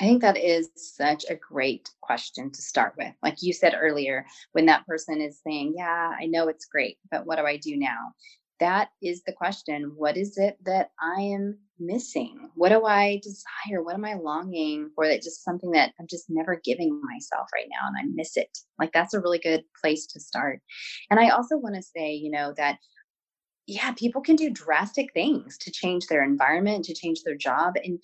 I 0.00 0.04
think 0.04 0.22
that 0.22 0.36
is 0.36 0.70
such 0.76 1.24
a 1.28 1.34
great 1.34 1.90
question 2.00 2.52
to 2.52 2.62
start 2.62 2.94
with. 2.96 3.12
Like 3.20 3.42
you 3.42 3.52
said 3.52 3.74
earlier, 3.76 4.24
when 4.52 4.66
that 4.66 4.86
person 4.86 5.20
is 5.20 5.40
saying, 5.44 5.74
Yeah, 5.76 6.12
I 6.16 6.26
know 6.26 6.46
it's 6.46 6.66
great, 6.66 6.98
but 7.10 7.26
what 7.26 7.38
do 7.38 7.44
I 7.46 7.56
do 7.56 7.76
now? 7.76 8.12
That 8.60 8.90
is 9.02 9.24
the 9.24 9.32
question. 9.32 9.90
What 9.96 10.16
is 10.16 10.38
it 10.38 10.56
that 10.66 10.90
I 11.02 11.20
am 11.22 11.58
missing? 11.80 12.48
What 12.54 12.68
do 12.68 12.84
I 12.84 13.20
desire? 13.24 13.82
What 13.82 13.94
am 13.94 14.04
I 14.04 14.14
longing 14.14 14.90
for? 14.94 15.08
That 15.08 15.20
just 15.20 15.42
something 15.42 15.72
that 15.72 15.92
I'm 15.98 16.06
just 16.08 16.26
never 16.28 16.60
giving 16.62 17.02
myself 17.02 17.48
right 17.52 17.66
now 17.68 17.88
and 17.88 17.96
I 17.98 18.02
miss 18.14 18.36
it. 18.36 18.56
Like 18.78 18.92
that's 18.92 19.14
a 19.14 19.20
really 19.20 19.40
good 19.40 19.64
place 19.82 20.06
to 20.12 20.20
start. 20.20 20.60
And 21.10 21.18
I 21.18 21.30
also 21.30 21.56
want 21.56 21.74
to 21.74 21.82
say, 21.82 22.12
you 22.12 22.30
know, 22.30 22.54
that 22.56 22.78
yeah, 23.66 23.92
people 23.92 24.20
can 24.20 24.36
do 24.36 24.50
drastic 24.50 25.12
things 25.12 25.56
to 25.58 25.70
change 25.70 26.06
their 26.06 26.24
environment, 26.24 26.84
to 26.86 26.94
change 26.94 27.22
their 27.22 27.36
job. 27.36 27.74
And 27.84 27.98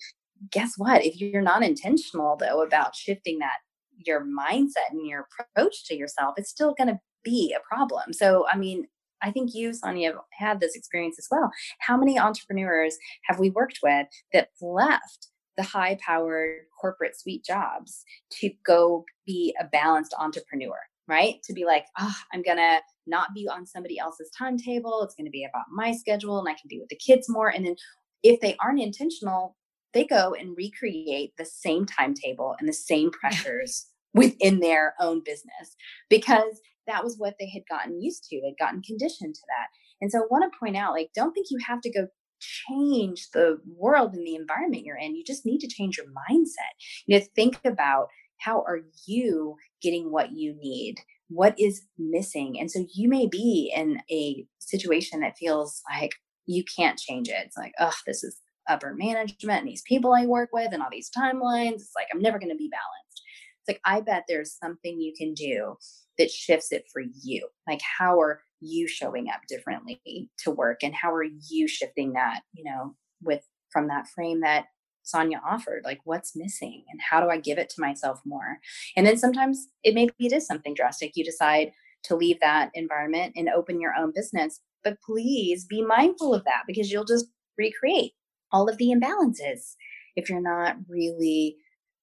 guess 0.51 0.73
what? 0.77 1.03
If 1.05 1.19
you're 1.19 1.41
not 1.41 1.63
intentional, 1.63 2.37
though, 2.37 2.61
about 2.61 2.95
shifting 2.95 3.39
that, 3.39 3.57
your 4.05 4.23
mindset 4.25 4.91
and 4.91 5.05
your 5.07 5.27
approach 5.55 5.85
to 5.85 5.95
yourself, 5.95 6.35
it's 6.37 6.49
still 6.49 6.75
going 6.77 6.87
to 6.87 6.99
be 7.23 7.55
a 7.55 7.67
problem. 7.67 8.13
So, 8.13 8.45
I 8.51 8.57
mean, 8.57 8.87
I 9.21 9.31
think 9.31 9.53
you, 9.53 9.73
Sonia, 9.73 10.13
have 10.13 10.21
had 10.31 10.59
this 10.59 10.75
experience 10.75 11.17
as 11.19 11.27
well. 11.31 11.51
How 11.79 11.97
many 11.97 12.19
entrepreneurs 12.19 12.97
have 13.23 13.39
we 13.39 13.49
worked 13.49 13.79
with 13.81 14.07
that 14.33 14.49
left 14.61 15.27
the 15.57 15.63
high 15.63 15.97
powered 16.05 16.59
corporate 16.79 17.19
suite 17.19 17.43
jobs 17.43 18.03
to 18.33 18.51
go 18.65 19.05
be 19.25 19.55
a 19.59 19.65
balanced 19.65 20.13
entrepreneur? 20.19 20.77
Right? 21.07 21.35
To 21.43 21.53
be 21.53 21.65
like, 21.65 21.85
oh, 21.99 22.15
I'm 22.33 22.41
going 22.41 22.57
to 22.57 22.79
not 23.05 23.33
be 23.33 23.47
on 23.47 23.65
somebody 23.65 23.97
else's 23.97 24.29
timetable. 24.37 25.01
It's 25.03 25.15
going 25.15 25.25
to 25.25 25.31
be 25.31 25.45
about 25.45 25.65
my 25.71 25.93
schedule 25.93 26.39
and 26.39 26.47
I 26.47 26.53
can 26.53 26.67
be 26.67 26.79
with 26.79 26.89
the 26.89 26.95
kids 26.97 27.27
more. 27.29 27.49
And 27.49 27.65
then 27.65 27.75
if 28.23 28.39
they 28.41 28.55
aren't 28.61 28.81
intentional, 28.81 29.55
they 29.93 30.05
go 30.05 30.35
and 30.37 30.55
recreate 30.57 31.33
the 31.37 31.45
same 31.45 31.85
timetable 31.85 32.55
and 32.59 32.67
the 32.67 32.73
same 32.73 33.11
pressures 33.11 33.87
within 34.13 34.59
their 34.59 34.95
own 34.99 35.21
business 35.23 35.75
because 36.09 36.59
that 36.87 37.03
was 37.03 37.17
what 37.17 37.35
they 37.39 37.49
had 37.49 37.63
gotten 37.69 38.01
used 38.01 38.25
to. 38.25 38.41
They'd 38.41 38.55
gotten 38.59 38.81
conditioned 38.81 39.35
to 39.35 39.41
that. 39.47 39.67
And 40.01 40.11
so 40.11 40.19
I 40.19 40.27
want 40.29 40.51
to 40.51 40.59
point 40.59 40.77
out 40.77 40.93
like, 40.93 41.09
don't 41.15 41.33
think 41.33 41.47
you 41.49 41.57
have 41.65 41.81
to 41.81 41.91
go 41.91 42.07
change 42.39 43.29
the 43.33 43.57
world 43.65 44.13
and 44.13 44.25
the 44.25 44.35
environment 44.35 44.83
you're 44.85 44.97
in. 44.97 45.15
You 45.15 45.23
just 45.25 45.45
need 45.45 45.59
to 45.59 45.67
change 45.67 45.97
your 45.97 46.05
mindset. 46.07 46.73
You 47.05 47.19
know, 47.19 47.25
think 47.35 47.59
about 47.65 48.07
how 48.39 48.61
are 48.61 48.81
you 49.05 49.55
getting 49.81 50.11
what 50.11 50.31
you 50.31 50.55
need? 50.59 50.97
What 51.29 51.59
is 51.59 51.81
missing? 51.97 52.57
And 52.59 52.71
so 52.71 52.85
you 52.93 53.09
may 53.09 53.27
be 53.27 53.71
in 53.75 53.99
a 54.11 54.45
situation 54.59 55.19
that 55.21 55.37
feels 55.37 55.81
like 55.89 56.11
you 56.45 56.63
can't 56.77 56.97
change 56.97 57.27
it. 57.27 57.35
It's 57.45 57.57
like 57.57 57.73
oh 57.79 57.93
this 58.05 58.23
is 58.23 58.39
upper 58.69 58.93
management 58.93 59.59
and 59.59 59.67
these 59.67 59.83
people 59.87 60.13
i 60.13 60.25
work 60.25 60.49
with 60.51 60.73
and 60.73 60.81
all 60.81 60.89
these 60.91 61.11
timelines. 61.15 61.75
It's 61.75 61.93
like 61.95 62.07
i'm 62.13 62.21
never 62.21 62.39
going 62.39 62.51
to 62.51 62.55
be 62.55 62.69
balanced. 62.69 63.21
It's 63.61 63.75
like 63.75 63.81
i 63.85 64.01
bet 64.01 64.23
there's 64.27 64.57
something 64.61 64.99
you 64.99 65.13
can 65.17 65.33
do 65.33 65.75
that 66.17 66.31
shifts 66.31 66.71
it 66.71 66.85
for 66.91 67.01
you. 67.23 67.47
Like 67.67 67.81
how 67.99 68.19
are 68.19 68.41
you 68.59 68.87
showing 68.87 69.27
up 69.29 69.41
differently 69.47 70.01
to 70.39 70.51
work? 70.51 70.79
And 70.83 70.95
how 70.95 71.13
are 71.13 71.25
you 71.49 71.67
shifting 71.67 72.13
that 72.13 72.41
you 72.53 72.63
know 72.63 72.95
with 73.21 73.43
from 73.71 73.87
that 73.89 74.07
frame 74.07 74.41
that 74.41 74.65
Sonia 75.07 75.41
offered, 75.47 75.83
like 75.85 75.99
what's 76.03 76.35
missing 76.35 76.83
and 76.89 76.99
how 77.09 77.21
do 77.21 77.29
I 77.29 77.37
give 77.37 77.57
it 77.57 77.69
to 77.69 77.81
myself 77.81 78.19
more? 78.25 78.59
And 78.95 79.07
then 79.07 79.17
sometimes 79.17 79.67
it 79.83 79.93
maybe 79.93 80.13
it 80.19 80.33
is 80.33 80.45
something 80.45 80.73
drastic. 80.73 81.13
You 81.15 81.23
decide 81.23 81.71
to 82.03 82.15
leave 82.15 82.39
that 82.41 82.71
environment 82.73 83.33
and 83.35 83.49
open 83.49 83.79
your 83.79 83.93
own 83.97 84.11
business. 84.13 84.59
But 84.83 84.97
please 85.05 85.65
be 85.65 85.81
mindful 85.81 86.33
of 86.33 86.43
that 86.43 86.63
because 86.67 86.91
you'll 86.91 87.05
just 87.05 87.27
recreate 87.57 88.11
all 88.51 88.69
of 88.69 88.77
the 88.77 88.93
imbalances 88.93 89.75
if 90.15 90.29
you're 90.29 90.41
not 90.41 90.75
really 90.87 91.57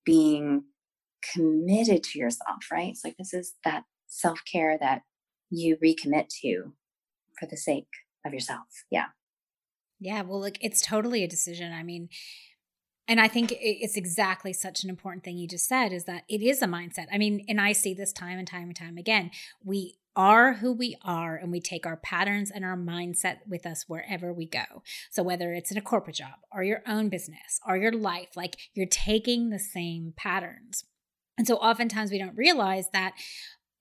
being 0.05 0.65
committed 1.33 2.03
to 2.05 2.19
yourself, 2.19 2.65
right? 2.71 2.91
It's 2.91 3.05
like 3.05 3.17
this 3.19 3.35
is 3.35 3.55
that 3.65 3.85
self 4.07 4.41
care 4.51 4.79
that 4.79 5.03
you 5.51 5.77
recommit 5.77 6.29
to 6.43 6.73
for 7.39 7.47
the 7.47 7.57
sake 7.57 7.89
of 8.27 8.33
yourself. 8.33 8.67
Yeah. 8.91 9.07
Yeah. 10.01 10.23
Well, 10.23 10.41
look, 10.41 10.57
it's 10.61 10.83
totally 10.83 11.25
a 11.25 11.29
decision. 11.29 11.73
I 11.73 11.83
mean, 11.83 12.09
and 13.07 13.21
I 13.21 13.29
think 13.29 13.53
it's 13.61 13.97
exactly 13.97 14.53
such 14.53 14.83
an 14.83 14.91
important 14.91 15.25
thing 15.25 15.37
you 15.37 15.47
just 15.47 15.69
said 15.69 15.93
is 15.93 16.05
that 16.05 16.25
it 16.29 16.41
is 16.41 16.63
a 16.63 16.67
mindset. 16.67 17.07
I 17.13 17.19
mean, 17.19 17.45
and 17.49 17.61
I 17.61 17.73
see 17.73 17.93
this 17.93 18.13
time 18.13 18.39
and 18.39 18.49
time 18.49 18.65
and 18.65 18.77
time 18.77 18.97
again. 18.97 19.31
We 19.63 19.99
are 20.17 20.55
who 20.55 20.73
we 20.73 20.97
are 21.05 21.37
and 21.37 21.51
we 21.51 21.61
take 21.61 21.87
our 21.87 21.97
patterns 21.97 22.51
and 22.51 22.65
our 22.65 22.77
mindset 22.77 23.39
with 23.47 23.67
us 23.67 23.85
wherever 23.89 24.33
we 24.33 24.47
go. 24.47 24.83
So 25.11 25.23
whether 25.23 25.53
it's 25.53 25.71
in 25.71 25.77
a 25.77 25.83
corporate 25.83 26.17
job 26.17 26.35
or 26.53 26.63
your 26.63 26.83
own 26.87 27.09
business 27.09 27.61
or 27.67 27.77
your 27.77 27.93
life, 27.93 28.37
like 28.37 28.57
you're 28.75 28.87
taking 28.87 29.51
the 29.51 29.59
same 29.59 30.15
patterns. 30.17 30.85
And 31.37 31.47
so 31.47 31.57
oftentimes 31.57 32.11
we 32.11 32.19
don't 32.19 32.37
realize 32.37 32.91
that 32.93 33.15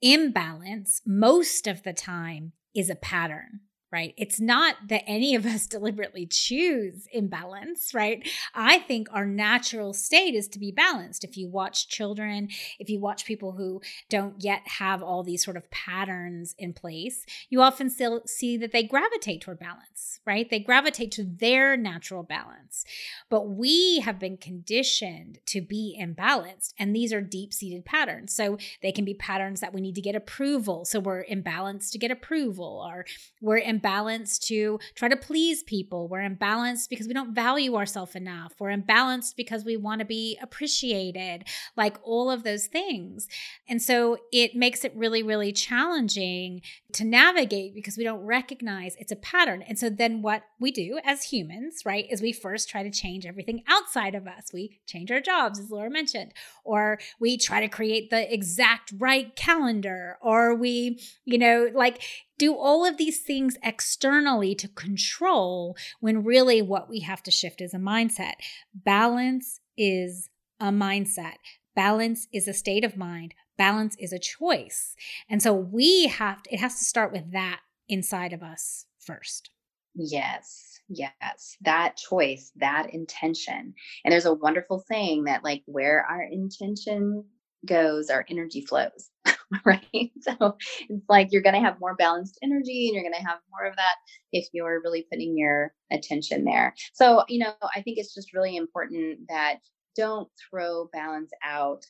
imbalance 0.02 1.02
most 1.06 1.68
of 1.68 1.84
the 1.84 1.94
time 1.94 2.54
is 2.76 2.90
a 2.90 2.96
pattern 2.96 3.62
right? 3.94 4.16
It's 4.18 4.42
not 4.42 4.76
that 4.88 5.04
any 5.06 5.36
of 5.36 5.46
us 5.46 5.68
deliberately 5.78 6.26
choose 6.26 7.08
imbalance, 7.14 7.94
right? 7.94 8.28
I 8.56 8.80
think 8.80 9.08
our 9.14 9.26
natural 9.26 9.94
state 9.94 10.34
is 10.34 10.48
to 10.50 10.60
be 10.60 10.72
balanced. 10.72 11.24
If 11.24 11.38
you 11.38 11.48
watch 11.48 11.88
children, 11.88 12.50
if 12.80 12.90
you 12.90 13.00
watch 13.00 13.24
people 13.24 13.52
who 13.52 13.82
don't 14.10 14.44
yet 14.44 14.62
have 14.66 15.04
all 15.04 15.22
these 15.22 15.46
sort 15.46 15.58
of 15.58 15.70
patterns 15.70 16.56
in 16.58 16.74
place, 16.74 17.24
you 17.52 17.62
often 17.62 17.88
still 17.88 18.24
see 18.26 18.58
that 18.58 18.72
they 18.72 18.82
gravitate 18.82 19.42
toward 19.42 19.60
balance, 19.60 20.20
right? 20.26 20.50
They 20.50 20.60
gravitate 20.60 21.12
to 21.12 21.24
their 21.24 21.78
natural 21.78 22.24
balance. 22.24 22.86
But 23.30 23.48
we 23.48 24.00
have 24.00 24.18
been 24.18 24.38
conditioned 24.38 25.38
to 25.46 25.62
be 25.62 25.96
imbalanced, 26.02 26.74
and 26.80 26.96
these 26.96 27.14
are 27.14 27.22
deep 27.22 27.54
seated 27.54 27.86
patterns. 27.86 28.34
So 28.34 28.58
they 28.82 28.92
can 28.92 29.06
be 29.06 29.14
patterns 29.14 29.60
that 29.60 29.72
we 29.72 29.82
need 29.82 29.96
to 29.96 30.02
get 30.02 30.16
approval. 30.16 30.84
So 30.84 31.00
we're 31.00 31.26
imbalanced 31.26 31.92
to 31.92 32.00
get 32.00 32.10
approval, 32.10 32.84
or 32.84 33.06
we're 33.40 33.62
imbalanced 33.62 33.83
imbalanced 33.84 34.46
to 34.48 34.80
try 34.96 35.08
to 35.08 35.16
please 35.16 35.64
people. 35.64 36.08
We're 36.08 36.28
imbalanced 36.28 36.90
because 36.90 37.08
we 37.08 37.14
don't 37.14 37.34
value 37.34 37.76
ourselves 37.76 38.16
enough. 38.16 38.54
We're 38.60 38.76
imbalanced 38.76 39.36
because 39.36 39.66
we 39.66 39.78
want 39.78 40.00
to 40.00 40.06
be 40.06 40.38
appreciated, 40.42 41.46
like 41.76 41.98
all 42.04 42.32
of 42.32 42.44
those 42.44 42.68
things. 42.68 43.28
And 43.68 43.82
so 43.82 44.18
it 44.32 44.56
makes 44.56 44.84
it 44.84 44.94
really, 44.96 45.24
really 45.24 45.52
challenging 45.52 46.62
to 46.94 47.04
navigate 47.04 47.74
because 47.74 47.98
we 47.98 48.04
don't 48.04 48.26
recognize 48.26 48.96
it's 48.98 49.12
a 49.12 49.18
pattern. 49.18 49.64
And 49.64 49.78
so 49.78 49.90
then 49.90 50.22
what 50.22 50.44
we 50.60 50.72
do 50.72 51.00
as 51.04 51.24
humans, 51.24 51.82
right, 51.86 52.06
is 52.10 52.22
we 52.22 52.32
first 52.32 52.70
try 52.70 52.84
to 52.84 52.92
change 52.92 53.26
everything 53.26 53.64
outside 53.68 54.16
of 54.16 54.28
us. 54.28 54.52
We 54.54 54.80
change 54.86 55.12
our 55.12 55.22
jobs, 55.22 55.60
as 55.60 55.72
Laura 55.72 55.90
mentioned, 55.90 56.34
or 56.64 57.00
we 57.20 57.38
try 57.38 57.60
to 57.60 57.68
create 57.68 58.10
the 58.10 58.32
exact 58.32 58.94
right 58.98 59.36
calendar, 59.36 60.18
or 60.22 60.56
we, 60.56 61.00
you 61.26 61.38
know, 61.38 61.70
like 61.74 62.02
do 62.44 62.54
all 62.54 62.86
of 62.86 62.98
these 62.98 63.22
things 63.22 63.56
externally 63.64 64.54
to 64.54 64.68
control 64.68 65.78
when 66.02 66.26
really 66.26 66.62
what 66.62 66.90
we 66.90 67.00
have 67.00 67.24
to 67.24 67.32
shift 67.32 67.62
is 67.62 67.74
a 67.74 67.78
mindset. 67.78 68.34
Balance 68.74 69.62
is 69.78 70.30
a 70.60 70.66
mindset. 70.66 71.36
Balance 71.74 72.28
is 72.34 72.50
a 72.50 72.54
state 72.54 72.84
of 72.84 72.98
mind. 72.98 73.34
Balance 73.58 73.96
is 73.98 74.12
a 74.12 74.20
choice. 74.20 74.94
And 75.30 75.42
so 75.42 75.54
we 75.54 76.08
have 76.08 76.44
to, 76.44 76.54
it 76.54 76.60
has 76.60 76.78
to 76.80 76.84
start 76.84 77.14
with 77.14 77.32
that 77.32 77.62
inside 77.88 78.34
of 78.34 78.44
us 78.44 78.88
first. 79.00 79.50
Yes. 79.96 80.82
Yes. 80.90 81.56
That 81.62 81.96
choice, 81.96 82.52
that 82.58 82.94
intention. 82.94 83.74
And 84.04 84.12
there's 84.12 84.26
a 84.26 84.34
wonderful 84.34 84.84
saying 84.92 85.24
that 85.26 85.46
like 85.46 85.64
where 85.66 86.06
our 86.06 86.24
intention 86.24 87.24
goes, 87.66 88.10
our 88.10 88.26
energy 88.30 88.66
flows. 88.66 89.12
right? 89.66 90.12
So 90.22 90.58
it's 90.90 91.10
like 91.10 91.30
you're 91.32 91.42
going 91.42 91.56
to 91.56 91.62
have 91.62 91.80
more 91.80 91.96
balanced 91.96 92.40
energy 92.44 92.88
and 92.88 92.96
you're 92.96 93.04
going 93.04 93.22
to 93.22 93.28
have 93.28 93.40
more 93.52 93.68
of 93.68 93.76
that 93.76 93.96
if 94.32 94.48
you're 94.54 94.82
really 94.82 95.06
putting 95.12 95.38
your 95.38 95.74
attention 95.92 96.44
there. 96.44 96.74
So, 96.94 97.24
you 97.28 97.40
know, 97.40 97.54
I 97.76 97.82
think 97.82 97.98
it's 97.98 98.14
just 98.14 98.34
really 98.34 98.56
important 98.56 99.20
that 99.30 99.58
don't 99.96 100.30
throw 100.50 100.90
balance 100.94 101.32
out 101.44 101.84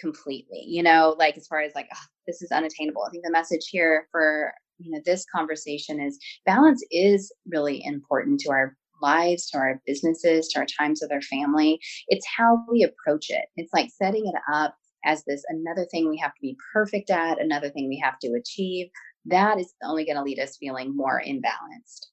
completely, 0.00 0.64
you 0.66 0.82
know, 0.82 1.14
like 1.18 1.36
as 1.36 1.46
far 1.46 1.60
as 1.60 1.74
like, 1.74 1.88
oh, 1.92 2.06
this 2.26 2.42
is 2.42 2.52
unattainable. 2.52 3.04
I 3.06 3.10
think 3.10 3.24
the 3.24 3.30
message 3.30 3.68
here 3.70 4.06
for, 4.10 4.52
you 4.78 4.90
know, 4.90 5.00
this 5.04 5.26
conversation 5.34 6.00
is 6.00 6.18
balance 6.46 6.82
is 6.90 7.32
really 7.46 7.84
important 7.84 8.40
to 8.40 8.50
our 8.50 8.76
lives, 9.02 9.50
to 9.50 9.58
our 9.58 9.80
businesses, 9.86 10.48
to 10.48 10.60
our 10.60 10.66
times 10.66 11.00
with 11.02 11.12
our 11.12 11.22
family. 11.22 11.80
It's 12.08 12.26
how 12.36 12.64
we 12.70 12.82
approach 12.82 13.26
it. 13.28 13.46
It's 13.56 13.72
like 13.72 13.90
setting 13.90 14.26
it 14.26 14.40
up 14.52 14.74
as 15.04 15.24
this 15.24 15.42
another 15.48 15.86
thing 15.86 16.08
we 16.08 16.18
have 16.18 16.34
to 16.34 16.40
be 16.40 16.56
perfect 16.72 17.10
at, 17.10 17.40
another 17.40 17.70
thing 17.70 17.88
we 17.88 17.98
have 18.02 18.18
to 18.20 18.34
achieve, 18.34 18.88
that 19.26 19.58
is 19.58 19.74
only 19.82 20.04
going 20.04 20.16
to 20.16 20.22
lead 20.22 20.38
us 20.38 20.56
feeling 20.56 20.96
more 20.96 21.22
imbalanced. 21.26 22.06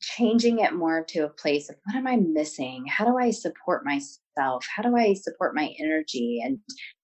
Changing 0.00 0.60
it 0.60 0.74
more 0.74 1.04
to 1.08 1.20
a 1.20 1.28
place 1.28 1.68
of 1.68 1.76
what 1.84 1.96
am 1.96 2.06
I 2.06 2.16
missing? 2.16 2.86
How 2.86 3.04
do 3.04 3.18
I 3.18 3.30
support 3.30 3.84
myself? 3.84 4.64
How 4.74 4.82
do 4.82 4.96
I 4.96 5.14
support 5.14 5.54
my 5.54 5.74
energy 5.80 6.40
and 6.44 6.58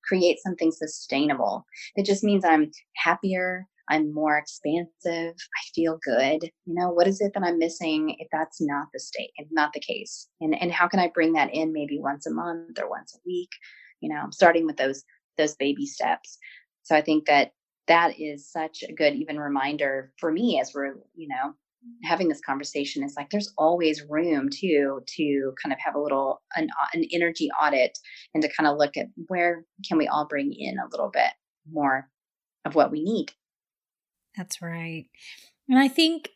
create 0.07 0.38
something 0.44 0.70
sustainable? 0.70 1.64
It 1.96 2.07
just 2.07 2.24
means 2.24 2.44
I'm 2.44 2.70
happier, 2.96 3.66
I'm 3.90 4.14
more 4.14 4.38
expansive, 4.38 5.35
I 5.35 5.62
feel 5.74 5.98
good. 6.04 6.44
You 6.66 6.74
know, 6.74 6.90
what 6.90 7.09
is 7.09 7.20
it 7.20 7.33
that 7.35 7.42
I'm 7.42 7.59
missing 7.59 8.16
if 8.18 8.28
that's 8.33 8.61
not 8.61 8.88
the 8.92 9.00
state 9.00 9.30
and 9.38 9.48
not 9.50 9.72
the 9.72 9.80
case? 9.80 10.28
And 10.40 10.54
and 10.61 10.72
how 10.72 10.88
can 10.88 11.00
I 11.00 11.11
bring 11.12 11.33
that 11.35 11.52
in 11.52 11.72
maybe 11.72 11.98
once 11.98 12.26
a 12.26 12.30
month 12.33 12.78
or 12.80 12.88
once 12.88 13.14
a 13.14 13.20
week? 13.26 13.50
You 14.05 14.14
know 14.14 14.27
starting 14.31 14.67
with 14.67 14.77
those 14.77 15.05
those 15.38 15.57
baby 15.57 15.87
steps. 15.87 16.38
So 16.83 16.95
i 16.95 17.01
think 17.01 17.27
that 17.27 17.53
that 17.87 18.19
is 18.19 18.51
such 18.51 18.83
a 18.88 18.93
good 18.93 19.14
even 19.14 19.38
reminder 19.38 20.12
for 20.19 20.31
me 20.33 20.61
as 20.61 20.73
we're 20.75 20.95
you 21.14 21.29
know 21.29 21.55
having 22.03 22.29
this 22.29 22.40
conversation 22.40 23.03
is 23.03 23.14
like 23.17 23.31
there's 23.31 23.53
always 23.59 24.03
room 24.09 24.49
too 24.51 25.03
to 25.07 25.53
kind 25.62 25.73
of 25.73 25.79
have 25.79 25.95
a 25.95 26.01
little 26.01 26.43
an, 26.57 26.69
an 26.93 27.05
energy 27.12 27.49
audit 27.62 27.99
and 28.33 28.43
to 28.43 28.49
kind 28.57 28.67
of 28.67 28.79
look 28.79 28.97
at 28.97 29.07
where 29.29 29.64
can 29.87 29.99
we 29.99 30.09
all 30.09 30.27
bring 30.27 30.53
in 30.53 30.79
a 30.79 30.88
little 30.90 31.11
bit 31.11 31.31
more 31.71 32.09
of 32.64 32.75
what 32.75 32.90
we 32.90 33.03
need. 33.03 33.33
That's 34.37 34.62
right. 34.62 35.07
And 35.69 35.79
i 35.79 35.88
think 35.88 36.31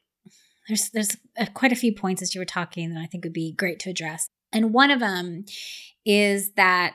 there's 0.68 0.90
there's 0.90 1.16
uh, 1.38 1.46
quite 1.54 1.72
a 1.72 1.76
few 1.76 1.94
points 1.94 2.20
as 2.20 2.34
you 2.34 2.40
were 2.40 2.44
talking 2.44 2.92
that 2.92 3.00
i 3.00 3.06
think 3.06 3.24
would 3.24 3.32
be 3.32 3.52
great 3.52 3.78
to 3.80 3.90
address. 3.90 4.28
And 4.52 4.72
one 4.72 4.90
of 4.90 5.00
them 5.00 5.44
is 6.06 6.52
that 6.52 6.94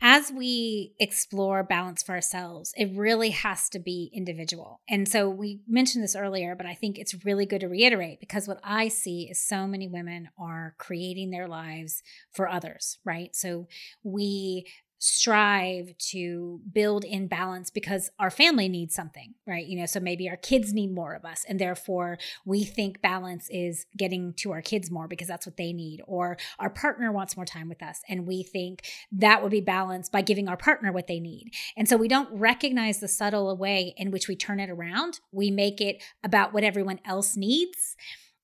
as 0.00 0.30
we 0.30 0.94
explore 0.98 1.62
balance 1.62 2.02
for 2.02 2.12
ourselves, 2.12 2.72
it 2.76 2.90
really 2.94 3.30
has 3.30 3.68
to 3.70 3.78
be 3.78 4.10
individual. 4.12 4.80
And 4.88 5.08
so 5.08 5.28
we 5.28 5.60
mentioned 5.68 6.02
this 6.04 6.16
earlier, 6.16 6.54
but 6.54 6.66
I 6.66 6.74
think 6.74 6.98
it's 6.98 7.24
really 7.24 7.46
good 7.46 7.60
to 7.60 7.68
reiterate 7.68 8.20
because 8.20 8.48
what 8.48 8.60
I 8.64 8.88
see 8.88 9.28
is 9.30 9.42
so 9.42 9.66
many 9.66 9.88
women 9.88 10.28
are 10.38 10.74
creating 10.78 11.30
their 11.30 11.48
lives 11.48 12.02
for 12.32 12.48
others, 12.48 12.98
right? 13.04 13.34
So 13.34 13.68
we 14.02 14.66
strive 15.02 15.96
to 15.96 16.60
build 16.72 17.04
in 17.04 17.26
balance 17.26 17.70
because 17.70 18.10
our 18.18 18.30
family 18.30 18.68
needs 18.68 18.94
something, 18.94 19.32
right? 19.46 19.66
You 19.66 19.80
know, 19.80 19.86
so 19.86 19.98
maybe 19.98 20.28
our 20.28 20.36
kids 20.36 20.74
need 20.74 20.94
more 20.94 21.14
of 21.14 21.24
us. 21.24 21.42
And 21.48 21.58
therefore, 21.58 22.18
we 22.44 22.64
think 22.64 23.00
balance 23.00 23.48
is 23.50 23.86
getting 23.96 24.34
to 24.34 24.52
our 24.52 24.60
kids 24.60 24.90
more 24.90 25.08
because 25.08 25.26
that's 25.26 25.46
what 25.46 25.56
they 25.56 25.72
need. 25.72 26.02
Or 26.06 26.36
our 26.58 26.68
partner 26.68 27.10
wants 27.10 27.34
more 27.34 27.46
time 27.46 27.70
with 27.70 27.82
us. 27.82 28.02
And 28.10 28.26
we 28.26 28.42
think 28.42 28.84
that 29.10 29.42
would 29.42 29.50
be 29.50 29.62
balanced 29.62 30.12
by 30.12 30.20
giving 30.20 30.48
our 30.48 30.58
partner 30.58 30.92
what 30.92 31.06
they 31.06 31.18
need. 31.18 31.50
And 31.78 31.88
so 31.88 31.96
we 31.96 32.06
don't 32.06 32.28
recognize 32.38 33.00
the 33.00 33.08
subtle 33.08 33.56
way 33.56 33.94
in 33.96 34.10
which 34.10 34.28
we 34.28 34.36
turn 34.36 34.60
it 34.60 34.68
around. 34.68 35.20
We 35.32 35.50
make 35.50 35.80
it 35.80 36.02
about 36.22 36.52
what 36.52 36.62
everyone 36.62 37.00
else 37.06 37.38
needs 37.38 37.96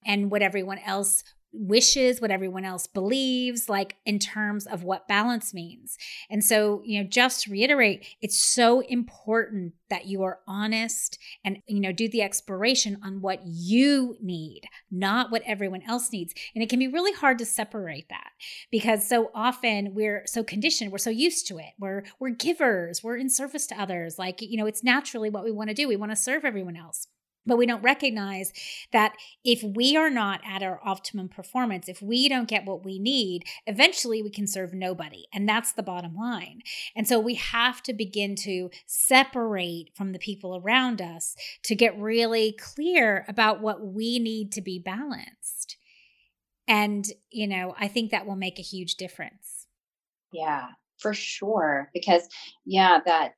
and 0.07 0.31
what 0.31 0.41
everyone 0.41 0.79
else 0.79 1.23
wishes, 1.53 2.21
what 2.21 2.31
everyone 2.31 2.65
else 2.65 2.87
believes, 2.87 3.69
like 3.69 3.97
in 4.05 4.19
terms 4.19 4.67
of 4.67 4.83
what 4.85 5.09
balance 5.09 5.55
means. 5.55 5.97
And 6.29 6.45
so, 6.45 6.83
you 6.85 7.03
know, 7.03 7.09
just 7.09 7.43
to 7.43 7.51
reiterate, 7.51 8.07
it's 8.21 8.39
so 8.39 8.81
important 8.81 9.75
that 9.89 10.07
you 10.07 10.23
are 10.23 10.41
honest 10.47 11.19
and, 11.45 11.59
you 11.67 11.81
know, 11.81 11.93
do 11.93 12.09
the 12.09 12.23
exploration 12.23 12.99
on 13.03 13.21
what 13.21 13.41
you 13.45 14.17
need, 14.21 14.63
not 14.91 15.31
what 15.31 15.43
everyone 15.47 15.83
else 15.83 16.13
needs. 16.13 16.35
And 16.55 16.63
it 16.63 16.69
can 16.69 16.79
be 16.79 16.89
really 16.89 17.13
hard 17.13 17.39
to 17.39 17.47
separate 17.47 18.09
that 18.09 18.31
because 18.71 19.09
so 19.09 19.31
often 19.35 19.95
we're 19.95 20.25
so 20.27 20.43
conditioned, 20.43 20.93
we're 20.93 20.99
so 20.99 21.11
used 21.11 21.47
to 21.49 21.59
it. 21.59 21.73
We're 21.79 22.03
we're 22.19 22.31
givers, 22.31 23.03
we're 23.03 23.17
in 23.17 23.31
service 23.31 23.67
to 23.69 23.81
others. 23.81 24.19
Like, 24.19 24.43
you 24.43 24.57
know, 24.57 24.67
it's 24.67 24.85
naturally 24.85 25.31
what 25.31 25.45
we 25.45 25.53
want 25.53 25.71
to 25.71 25.75
do. 25.75 25.89
We 25.89 25.97
want 25.97 26.13
to 26.13 26.17
serve 26.17 26.45
everyone 26.45 26.77
else. 26.77 27.07
But 27.47 27.59
we 27.59 27.67
don't 27.67 27.83
recognize 27.83 28.53
that 28.93 29.15
if 29.45 29.63
we 29.63 29.97
are 29.97 30.11
not 30.11 30.41
at 30.45 30.63
our 30.63 30.81
optimum 30.85 31.29
performance, 31.29 31.89
if 31.89 32.03
we 32.03 32.29
don't 32.29 32.49
get 32.49 32.65
what 32.65 32.85
we 32.85 32.99
need, 32.99 33.45
eventually 33.67 34.23
we 34.23 34.31
can 34.31 34.47
serve 34.47 34.75
nobody. 34.75 35.27
And 35.33 35.49
that's 35.49 35.73
the 35.73 35.83
bottom 35.83 36.17
line. 36.17 36.63
And 36.97 37.07
so 37.07 37.21
we 37.21 37.35
have 37.35 37.83
to 37.85 37.95
begin 37.95 38.35
to 38.37 38.71
separate 38.87 39.91
from 39.95 40.13
the 40.13 40.19
people 40.19 40.57
around 40.57 41.01
us 41.01 41.37
to 41.65 41.75
get 41.75 41.99
really 41.99 42.53
clear 42.53 43.25
about 43.29 43.61
what 43.61 43.85
we 43.85 44.19
need 44.19 44.51
to 44.53 44.61
be 44.61 44.79
balanced. 44.79 45.77
And, 46.69 47.07
you 47.31 47.47
know, 47.47 47.75
I 47.79 47.87
think 47.87 48.11
that 48.11 48.27
will 48.27 48.37
make 48.37 48.59
a 48.59 48.63
huge 48.63 48.97
difference. 48.97 49.67
Yeah, 50.33 50.67
for 50.99 51.15
sure. 51.15 51.91
Because, 51.95 52.29
yeah, 52.65 52.99
that 53.07 53.35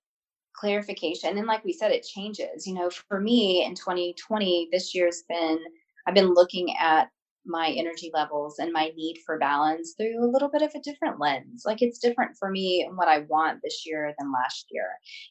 clarification 0.58 1.38
and 1.38 1.46
like 1.46 1.64
we 1.64 1.72
said 1.72 1.92
it 1.92 2.06
changes. 2.06 2.66
You 2.66 2.74
know 2.74 2.90
for 2.90 3.20
me 3.20 3.64
in 3.64 3.74
2020 3.74 4.68
this 4.72 4.94
year's 4.94 5.22
been 5.28 5.58
i've 6.06 6.14
been 6.14 6.34
looking 6.34 6.74
at 6.80 7.08
my 7.46 7.70
energy 7.70 8.10
levels 8.12 8.58
and 8.58 8.72
my 8.72 8.92
need 8.94 9.18
for 9.24 9.38
balance 9.38 9.94
through 9.96 10.22
a 10.22 10.30
little 10.30 10.50
bit 10.50 10.60
of 10.60 10.70
a 10.74 10.80
different 10.80 11.18
lens. 11.18 11.62
Like 11.64 11.80
it's 11.80 11.98
different 11.98 12.36
for 12.38 12.50
me 12.50 12.84
and 12.86 12.96
what 12.96 13.08
i 13.08 13.20
want 13.20 13.60
this 13.62 13.84
year 13.86 14.12
than 14.18 14.32
last 14.32 14.66
year. 14.70 14.88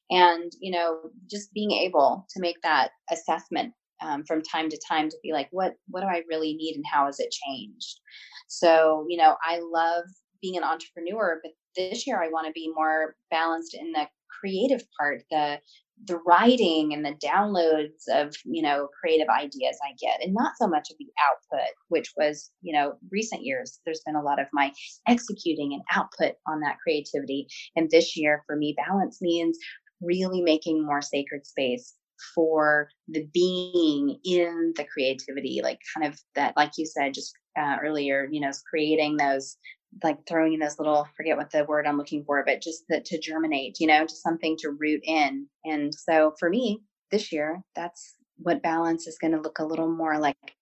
And 0.09 0.51
you 0.59 0.71
know 0.71 1.11
just 1.29 1.53
being 1.53 1.71
able 1.71 2.25
to 2.29 2.39
make 2.39 2.61
that 2.63 2.91
assessment 3.11 3.73
um, 4.01 4.23
from 4.25 4.41
time 4.43 4.69
to 4.69 4.79
time 4.87 5.09
to 5.09 5.17
be 5.23 5.33
like 5.33 5.49
what 5.51 5.73
what 5.89 6.01
do 6.01 6.07
i 6.07 6.21
really 6.29 6.53
need 6.53 6.75
and 6.75 6.85
how 6.91 7.05
has 7.05 7.19
it 7.19 7.35
changed? 7.45 7.99
So 8.47 9.05
you 9.09 9.17
know 9.17 9.35
i 9.43 9.59
love 9.59 10.05
being 10.41 10.57
an 10.57 10.63
entrepreneur 10.63 11.39
but 11.43 11.51
this 11.75 12.05
year 12.05 12.21
i 12.21 12.29
want 12.29 12.45
to 12.47 12.53
be 12.53 12.71
more 12.75 13.15
balanced 13.31 13.73
in 13.73 13.91
the 13.91 14.07
creative 14.39 14.83
part, 14.99 15.23
the 15.31 15.59
the 16.05 16.19
writing 16.27 16.93
and 16.93 17.03
the 17.03 17.15
downloads 17.25 18.03
of 18.13 18.31
you 18.45 18.61
know 18.61 18.87
creative 19.01 19.27
ideas 19.29 19.79
i 19.83 19.91
get 19.99 20.23
and 20.23 20.31
not 20.31 20.51
so 20.55 20.67
much 20.67 20.91
of 20.91 20.97
the 20.99 21.07
output 21.27 21.73
which 21.87 22.13
was 22.15 22.51
you 22.61 22.71
know 22.71 22.93
recent 23.09 23.41
years 23.43 23.79
there's 23.83 24.03
been 24.05 24.15
a 24.15 24.21
lot 24.21 24.39
of 24.39 24.45
my 24.53 24.71
executing 25.07 25.73
and 25.73 25.81
output 25.91 26.33
on 26.47 26.59
that 26.61 26.77
creativity. 26.79 27.47
And 27.75 27.89
this 27.89 28.17
year 28.17 28.43
for 28.45 28.55
me 28.55 28.75
balance 28.77 29.21
means 29.21 29.57
really 30.01 30.41
making 30.41 30.85
more 30.85 31.01
sacred 31.01 31.45
space 31.45 31.95
for 32.33 32.89
the 33.07 33.27
being 33.33 34.17
in 34.25 34.73
the 34.75 34.83
creativity 34.83 35.61
like 35.63 35.79
kind 35.95 36.11
of 36.11 36.19
that 36.35 36.55
like 36.57 36.71
you 36.77 36.85
said 36.85 37.13
just 37.13 37.33
uh, 37.59 37.77
earlier 37.83 38.27
you 38.31 38.41
know 38.41 38.51
creating 38.69 39.17
those 39.17 39.57
like 40.03 40.25
throwing 40.27 40.53
in 40.53 40.59
those 40.59 40.77
little 40.77 41.07
forget 41.15 41.37
what 41.37 41.51
the 41.51 41.63
word 41.65 41.87
i'm 41.87 41.97
looking 41.97 42.23
for 42.23 42.43
but 42.45 42.61
just 42.61 42.83
that 42.89 43.05
to 43.05 43.19
germinate 43.19 43.79
you 43.79 43.87
know 43.87 44.05
to 44.05 44.15
something 44.15 44.55
to 44.57 44.69
root 44.69 45.01
in 45.03 45.47
and 45.65 45.93
so 45.93 46.33
for 46.39 46.49
me 46.49 46.81
this 47.11 47.31
year 47.31 47.61
that's 47.75 48.15
what 48.37 48.61
balance 48.61 49.07
is 49.07 49.17
going 49.19 49.31
to 49.31 49.41
look 49.41 49.59
a 49.59 49.65
little 49.65 49.89
more 49.89 50.19
like 50.19 50.55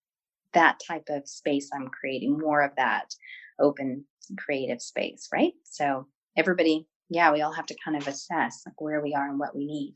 that 0.54 0.80
type 0.86 1.08
of 1.10 1.28
space 1.28 1.70
i'm 1.74 1.88
creating 1.88 2.38
more 2.38 2.62
of 2.62 2.72
that 2.78 3.14
open 3.60 4.06
creative 4.38 4.82
space 4.82 5.28
right 5.34 5.54
so 5.64 6.08
everybody 6.38 6.88
yeah 7.10 7.32
we 7.32 7.42
all 7.42 7.54
have 7.54 7.66
to 7.66 7.76
kind 7.84 7.98
of 7.98 8.08
assess 8.08 8.62
like 8.66 8.80
where 8.80 9.02
we 9.02 9.14
are 9.14 9.30
and 9.30 9.40
what 9.40 9.56
we 9.56 9.66
need 9.66 9.96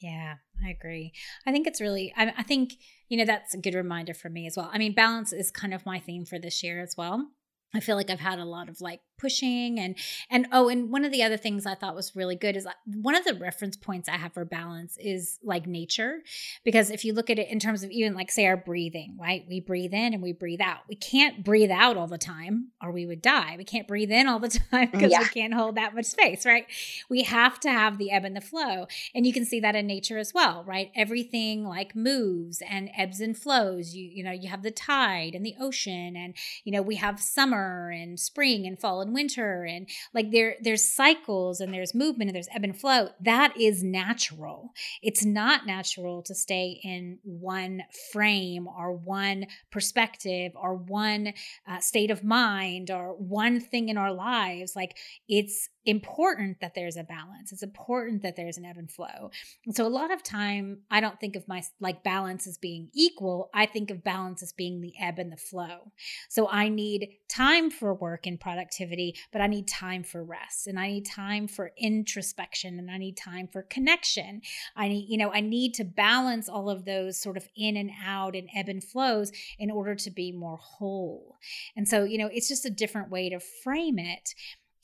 yeah, 0.00 0.34
I 0.62 0.68
agree. 0.68 1.14
I 1.46 1.52
think 1.52 1.66
it's 1.66 1.80
really, 1.80 2.12
I, 2.14 2.34
I, 2.36 2.42
think, 2.42 2.74
you 3.08 3.16
know, 3.16 3.24
that's 3.24 3.54
a 3.54 3.58
good 3.58 3.74
reminder 3.74 4.12
for 4.12 4.28
me 4.28 4.46
as 4.46 4.54
well. 4.54 4.68
I 4.70 4.76
mean, 4.76 4.92
balance 4.92 5.32
is 5.32 5.50
kind 5.50 5.72
of 5.72 5.86
my 5.86 5.98
theme 5.98 6.26
for 6.26 6.38
this 6.38 6.62
year 6.62 6.82
as 6.82 6.94
well. 6.94 7.28
I 7.74 7.80
feel 7.80 7.96
like 7.96 8.08
I've 8.08 8.20
had 8.20 8.38
a 8.38 8.44
lot 8.44 8.68
of 8.68 8.80
like 8.80 9.00
pushing 9.16 9.78
and 9.78 9.96
and 10.30 10.46
oh 10.52 10.68
and 10.68 10.90
one 10.90 11.04
of 11.04 11.12
the 11.12 11.22
other 11.22 11.36
things 11.36 11.66
I 11.66 11.74
thought 11.74 11.94
was 11.94 12.14
really 12.16 12.36
good 12.36 12.56
is 12.56 12.66
uh, 12.66 12.72
one 12.86 13.14
of 13.14 13.24
the 13.24 13.34
reference 13.34 13.76
points 13.76 14.08
I 14.08 14.16
have 14.16 14.32
for 14.32 14.44
balance 14.44 14.96
is 14.98 15.38
like 15.42 15.66
nature 15.66 16.22
because 16.64 16.90
if 16.90 17.04
you 17.04 17.12
look 17.12 17.30
at 17.30 17.38
it 17.38 17.48
in 17.48 17.58
terms 17.58 17.82
of 17.82 17.90
even 17.90 18.14
like 18.14 18.30
say 18.30 18.46
our 18.46 18.56
breathing 18.56 19.16
right? 19.20 19.44
We 19.48 19.60
breathe 19.60 19.92
in 19.92 20.14
and 20.14 20.22
we 20.22 20.32
breathe 20.32 20.60
out. 20.60 20.80
We 20.88 20.96
can't 20.96 21.44
breathe 21.44 21.70
out 21.70 21.96
all 21.96 22.06
the 22.06 22.18
time 22.18 22.68
or 22.82 22.90
we 22.90 23.06
would 23.06 23.22
die. 23.22 23.54
We 23.56 23.64
can't 23.64 23.88
breathe 23.88 24.10
in 24.10 24.26
all 24.26 24.38
the 24.38 24.48
time 24.70 24.90
because 24.90 25.12
yeah. 25.12 25.20
we 25.20 25.26
can't 25.26 25.54
hold 25.54 25.76
that 25.76 25.94
much 25.94 26.06
space 26.06 26.44
right? 26.44 26.66
We 27.08 27.22
have 27.22 27.60
to 27.60 27.70
have 27.70 27.98
the 27.98 28.10
ebb 28.10 28.24
and 28.24 28.36
the 28.36 28.40
flow 28.40 28.86
and 29.14 29.26
you 29.26 29.32
can 29.32 29.44
see 29.44 29.60
that 29.60 29.76
in 29.76 29.86
nature 29.86 30.18
as 30.18 30.34
well 30.34 30.64
right? 30.66 30.90
Everything 30.94 31.64
like 31.64 31.94
moves 31.94 32.62
and 32.68 32.90
ebbs 32.96 33.20
and 33.20 33.36
flows. 33.36 33.94
You 33.94 34.08
you 34.12 34.24
know 34.24 34.32
you 34.32 34.48
have 34.48 34.62
the 34.62 34.70
tide 34.70 35.34
and 35.34 35.44
the 35.44 35.54
ocean 35.60 36.16
and 36.16 36.34
you 36.64 36.72
know 36.72 36.82
we 36.82 36.96
have 36.96 37.20
summer 37.20 37.90
and 37.90 38.18
spring 38.18 38.66
and 38.66 38.78
fall 38.78 39.00
and 39.04 39.14
winter 39.14 39.64
and 39.64 39.88
like 40.12 40.30
there 40.30 40.56
there's 40.60 40.84
cycles 40.84 41.60
and 41.60 41.72
there's 41.72 41.94
movement 41.94 42.28
and 42.28 42.34
there's 42.34 42.48
ebb 42.54 42.64
and 42.64 42.78
flow. 42.78 43.10
That 43.20 43.54
is 43.58 43.82
natural. 43.82 44.72
It's 45.02 45.24
not 45.24 45.66
natural 45.66 46.22
to 46.22 46.34
stay 46.34 46.80
in 46.82 47.18
one 47.22 47.82
frame 48.12 48.66
or 48.66 48.92
one 48.92 49.46
perspective 49.70 50.52
or 50.56 50.74
one 50.74 51.32
uh, 51.68 51.80
state 51.80 52.10
of 52.10 52.24
mind 52.24 52.90
or 52.90 53.14
one 53.14 53.60
thing 53.60 53.88
in 53.88 53.96
our 53.96 54.12
lives. 54.12 54.74
Like 54.74 54.96
it's 55.28 55.68
important 55.86 56.60
that 56.60 56.74
there's 56.74 56.96
a 56.96 57.04
balance. 57.04 57.52
It's 57.52 57.62
important 57.62 58.22
that 58.22 58.36
there's 58.36 58.56
an 58.56 58.64
ebb 58.64 58.76
and 58.78 58.90
flow. 58.90 59.30
And 59.66 59.74
so 59.74 59.86
a 59.86 59.88
lot 59.88 60.12
of 60.12 60.22
time 60.22 60.78
I 60.90 61.00
don't 61.00 61.20
think 61.20 61.36
of 61.36 61.46
my 61.48 61.62
like 61.80 62.02
balance 62.02 62.46
as 62.46 62.58
being 62.58 62.88
equal. 62.94 63.50
I 63.52 63.66
think 63.66 63.90
of 63.90 64.02
balance 64.02 64.42
as 64.42 64.52
being 64.52 64.80
the 64.80 64.94
ebb 65.00 65.18
and 65.18 65.30
the 65.30 65.36
flow. 65.36 65.92
So 66.28 66.48
I 66.48 66.68
need 66.68 67.10
time 67.28 67.70
for 67.70 67.94
work 67.94 68.26
and 68.26 68.40
productivity, 68.40 69.16
but 69.32 69.40
I 69.40 69.46
need 69.46 69.68
time 69.68 70.04
for 70.04 70.24
rest 70.24 70.66
and 70.66 70.78
I 70.78 70.88
need 70.88 71.06
time 71.06 71.48
for 71.48 71.72
introspection 71.76 72.78
and 72.78 72.90
I 72.90 72.98
need 72.98 73.16
time 73.16 73.48
for 73.48 73.62
connection. 73.62 74.42
I 74.76 74.88
need, 74.88 75.06
you 75.08 75.18
know, 75.18 75.32
I 75.32 75.40
need 75.40 75.74
to 75.74 75.84
balance 75.84 76.48
all 76.48 76.70
of 76.70 76.84
those 76.84 77.20
sort 77.20 77.36
of 77.36 77.46
in 77.56 77.76
and 77.76 77.90
out 78.04 78.34
and 78.34 78.48
ebb 78.54 78.68
and 78.68 78.82
flows 78.82 79.32
in 79.58 79.70
order 79.70 79.94
to 79.94 80.10
be 80.10 80.32
more 80.32 80.58
whole. 80.58 81.36
And 81.76 81.88
so, 81.88 82.04
you 82.04 82.18
know, 82.18 82.30
it's 82.32 82.48
just 82.48 82.64
a 82.64 82.70
different 82.70 83.10
way 83.10 83.28
to 83.30 83.40
frame 83.40 83.98
it. 83.98 84.34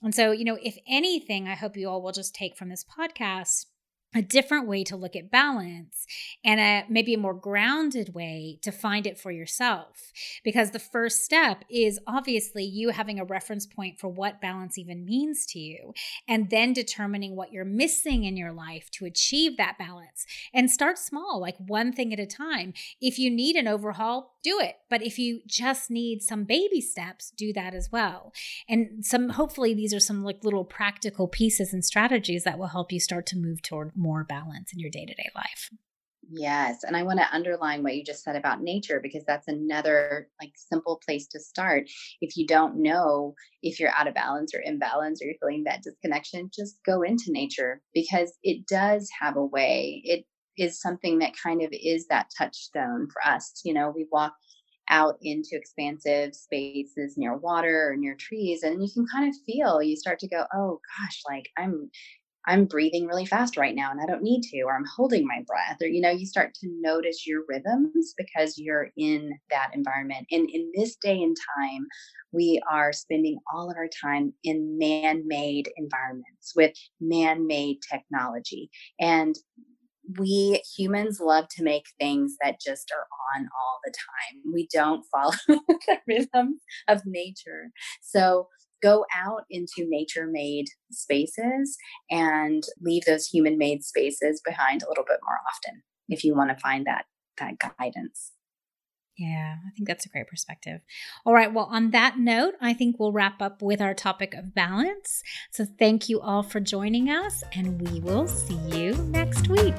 And 0.03 0.15
so, 0.15 0.33
you 0.33 0.45
know, 0.45 0.59
if 0.63 0.79
anything, 0.89 1.49
I 1.49 1.55
hope 1.55 1.77
you 1.77 1.89
all 1.89 2.03
will 2.03 2.13
just 2.13 2.35
take 2.35 2.57
from 2.57 2.69
this 2.69 2.85
podcast 2.85 3.67
a 4.15 4.23
different 4.23 4.67
way 4.67 4.83
to 4.85 4.97
look 4.97 5.15
at 5.15 5.31
balance 5.31 6.07
and 6.45 6.59
a 6.61 6.85
maybe 6.89 7.15
a 7.15 7.19
more 7.19 7.35
grounded 7.35 8.15
way 8.15 8.59
to 8.63 8.73
find 8.73 9.07
it 9.07 9.19
for 9.19 9.31
yourself. 9.31 10.13
Because 10.43 10.73
the 10.73 10.79
first 10.79 11.25
step 11.25 11.65
is 11.71 12.01
obviously 12.07 12.65
you 12.65 12.91
having 12.91 13.21
a 13.21 13.25
reference 13.25 13.67
point 13.67 14.01
for 14.01 14.09
what 14.09 14.41
balance 14.41 14.79
even 14.79 15.05
means 15.05 15.47
to 15.47 15.59
you 15.59 15.95
and 16.27 16.51
then 16.51 16.73
determining 16.73 17.37
what 17.37 17.53
you're 17.53 17.65
missing 17.65 18.25
in 18.25 18.37
your 18.37 18.53
life 18.53 18.91
to 18.93 19.05
achieve 19.05 19.57
that 19.57 19.79
balance 19.79 20.27
and 20.53 20.71
start 20.71 20.99
small 20.99 21.41
like 21.41 21.57
one 21.59 21.93
thing 21.93 22.13
at 22.13 22.19
a 22.19 22.27
time. 22.27 22.73
If 23.01 23.19
you 23.19 23.31
need 23.31 23.57
an 23.57 23.69
overhaul 23.69 24.33
do 24.43 24.59
it. 24.61 24.77
But 24.89 25.03
if 25.03 25.19
you 25.19 25.41
just 25.47 25.91
need 25.91 26.23
some 26.23 26.45
baby 26.45 26.81
steps 26.81 27.31
do 27.31 27.53
that 27.53 27.75
as 27.75 27.91
well. 27.93 28.33
And 28.69 29.05
some 29.05 29.31
hopefully 29.31 29.75
these 29.75 29.93
are 29.93 30.01
some 30.01 30.25
like 30.25 30.45
little 30.45 30.65
practical 30.65 31.29
pieces 31.29 31.73
and 31.73 31.85
strategies 31.85 32.45
that 32.45 32.59
will 32.59 32.69
help 32.69 32.93
you 32.93 33.01
start 33.01 33.27
to 33.27 33.37
move 33.37 33.63
toward 33.63 33.93
more 34.01 34.25
balance 34.25 34.73
in 34.73 34.81
your 34.81 34.91
day 34.91 35.05
to 35.05 35.15
day 35.15 35.31
life. 35.35 35.71
Yes. 36.33 36.85
And 36.85 36.97
I 36.97 37.03
want 37.03 37.19
to 37.19 37.35
underline 37.35 37.83
what 37.83 37.97
you 37.97 38.05
just 38.05 38.23
said 38.23 38.37
about 38.37 38.63
nature 38.63 39.01
because 39.03 39.25
that's 39.27 39.49
another 39.49 40.29
like 40.41 40.53
simple 40.55 41.01
place 41.05 41.27
to 41.29 41.41
start. 41.41 41.89
If 42.21 42.37
you 42.37 42.47
don't 42.47 42.77
know 42.77 43.35
if 43.63 43.81
you're 43.81 43.95
out 43.97 44.07
of 44.07 44.15
balance 44.15 44.55
or 44.55 44.63
imbalance 44.63 45.21
or 45.21 45.27
you're 45.27 45.35
feeling 45.41 45.65
that 45.65 45.83
disconnection, 45.83 46.51
just 46.55 46.79
go 46.85 47.03
into 47.03 47.25
nature 47.33 47.83
because 47.95 48.33
it 48.43 48.67
does 48.69 49.11
have 49.19 49.37
a 49.37 49.45
way. 49.45 50.03
It 50.05 50.25
is 50.57 50.81
something 50.81 51.19
that 51.19 51.33
kind 51.43 51.63
of 51.63 51.71
is 51.73 52.07
that 52.09 52.31
touchstone 52.37 53.09
for 53.13 53.27
us. 53.27 53.61
You 53.65 53.75
know, 53.75 53.93
we 53.95 54.07
walk 54.13 54.35
out 54.91 55.17
into 55.23 55.51
expansive 55.53 56.35
spaces 56.35 57.15
near 57.17 57.37
water 57.37 57.91
or 57.91 57.97
near 57.97 58.17
trees 58.17 58.65
and 58.65 58.83
you 58.83 58.91
can 58.93 59.07
kind 59.07 59.29
of 59.29 59.41
feel 59.47 59.81
you 59.81 59.97
start 59.97 60.19
to 60.19 60.29
go 60.29 60.45
oh 60.53 60.81
gosh 60.99 61.23
like 61.29 61.49
i'm 61.57 61.89
I'm 62.47 62.65
breathing 62.65 63.07
really 63.07 63.27
fast 63.27 63.57
right 63.57 63.75
now 63.75 63.91
and 63.91 64.01
I 64.01 64.07
don't 64.07 64.23
need 64.23 64.43
to, 64.45 64.63
or 64.63 64.75
I'm 64.75 64.87
holding 64.97 65.27
my 65.27 65.43
breath, 65.47 65.79
or 65.81 65.87
you 65.87 66.01
know, 66.01 66.11
you 66.11 66.27
start 66.27 66.55
to 66.55 66.69
notice 66.81 67.27
your 67.27 67.45
rhythms 67.49 68.15
because 68.17 68.59
you're 68.59 68.89
in 68.97 69.33
that 69.51 69.71
environment. 69.75 70.27
And 70.31 70.49
in 70.51 70.71
this 70.75 70.97
day 70.97 71.23
and 71.23 71.37
time, 71.59 71.87
we 72.33 72.63
are 72.71 72.93
spending 72.93 73.39
all 73.53 73.71
of 73.71 73.77
our 73.77 73.89
time 74.03 74.33
in 74.45 74.79
man 74.79 75.23
made 75.27 75.71
environments 75.77 76.53
with 76.55 76.73
man 77.01 77.47
made 77.47 77.79
technology. 77.91 78.71
And 79.01 79.35
we 80.19 80.63
humans 80.77 81.21
love 81.21 81.47
to 81.57 81.63
make 81.63 81.87
things 81.99 82.37
that 82.43 82.61
just 82.61 82.91
are 82.97 83.07
on 83.37 83.49
all 83.61 83.81
the 83.85 83.93
time. 83.93 84.53
We 84.53 84.69
don't 84.73 85.05
follow 85.13 85.35
the 85.49 85.99
rhythms 86.09 86.61
of 86.89 87.03
nature. 87.05 87.71
So 88.03 88.49
go 88.83 89.05
out 89.15 89.45
into 89.51 89.87
nature 89.89 90.27
made 90.27 90.67
spaces 90.91 91.77
and 92.11 92.65
leave 92.81 93.05
those 93.05 93.27
human 93.27 93.59
made 93.59 93.85
spaces 93.85 94.41
behind 94.45 94.83
a 94.83 94.89
little 94.89 95.05
bit 95.05 95.19
more 95.25 95.39
often 95.53 95.83
if 96.09 96.25
you 96.25 96.35
want 96.35 96.51
to 96.51 96.57
find 96.57 96.87
that 96.87 97.05
that 97.39 97.55
guidance 97.79 98.33
yeah, 99.21 99.57
I 99.67 99.71
think 99.77 99.87
that's 99.87 100.07
a 100.07 100.09
great 100.09 100.29
perspective. 100.29 100.81
All 101.27 101.35
right. 101.35 101.53
Well, 101.53 101.69
on 101.71 101.91
that 101.91 102.19
note, 102.19 102.55
I 102.59 102.73
think 102.73 102.99
we'll 102.99 103.13
wrap 103.13 103.43
up 103.43 103.61
with 103.61 103.83
our 103.83 103.93
topic 103.93 104.33
of 104.33 104.55
balance. 104.55 105.23
So, 105.51 105.67
thank 105.79 106.09
you 106.09 106.23
all 106.23 106.43
for 106.43 106.59
joining 106.59 107.11
us, 107.11 107.45
and 107.53 107.83
we 107.83 108.01
will 108.01 108.27
see 108.27 108.59
you 108.73 108.95
next 108.95 109.49
week. 109.49 109.75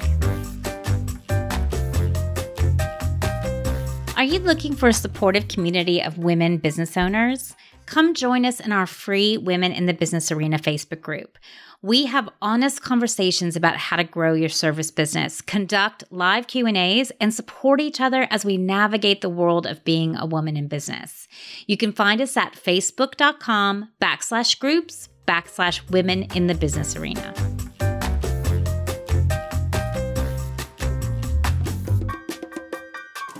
Are 4.16 4.24
you 4.24 4.38
looking 4.38 4.76
for 4.76 4.88
a 4.88 4.92
supportive 4.92 5.48
community 5.48 6.00
of 6.00 6.18
women 6.18 6.58
business 6.58 6.96
owners? 6.96 7.56
Come 7.92 8.14
join 8.14 8.46
us 8.46 8.58
in 8.58 8.72
our 8.72 8.86
free 8.86 9.36
Women 9.36 9.70
in 9.70 9.84
the 9.84 9.92
Business 9.92 10.32
Arena 10.32 10.58
Facebook 10.58 11.02
group. 11.02 11.36
We 11.82 12.06
have 12.06 12.30
honest 12.40 12.80
conversations 12.80 13.54
about 13.54 13.76
how 13.76 13.96
to 13.96 14.04
grow 14.04 14.32
your 14.32 14.48
service 14.48 14.90
business, 14.90 15.42
conduct 15.42 16.02
live 16.10 16.46
Q&As, 16.46 17.12
and 17.20 17.34
support 17.34 17.82
each 17.82 18.00
other 18.00 18.26
as 18.30 18.46
we 18.46 18.56
navigate 18.56 19.20
the 19.20 19.28
world 19.28 19.66
of 19.66 19.84
being 19.84 20.16
a 20.16 20.24
woman 20.24 20.56
in 20.56 20.68
business. 20.68 21.28
You 21.66 21.76
can 21.76 21.92
find 21.92 22.22
us 22.22 22.34
at 22.34 22.54
facebook.com 22.54 23.90
backslash 24.00 24.58
groups 24.58 25.10
backslash 25.28 25.90
women 25.90 26.22
in 26.34 26.46
the 26.46 26.54
business 26.54 26.96
arena. 26.96 27.34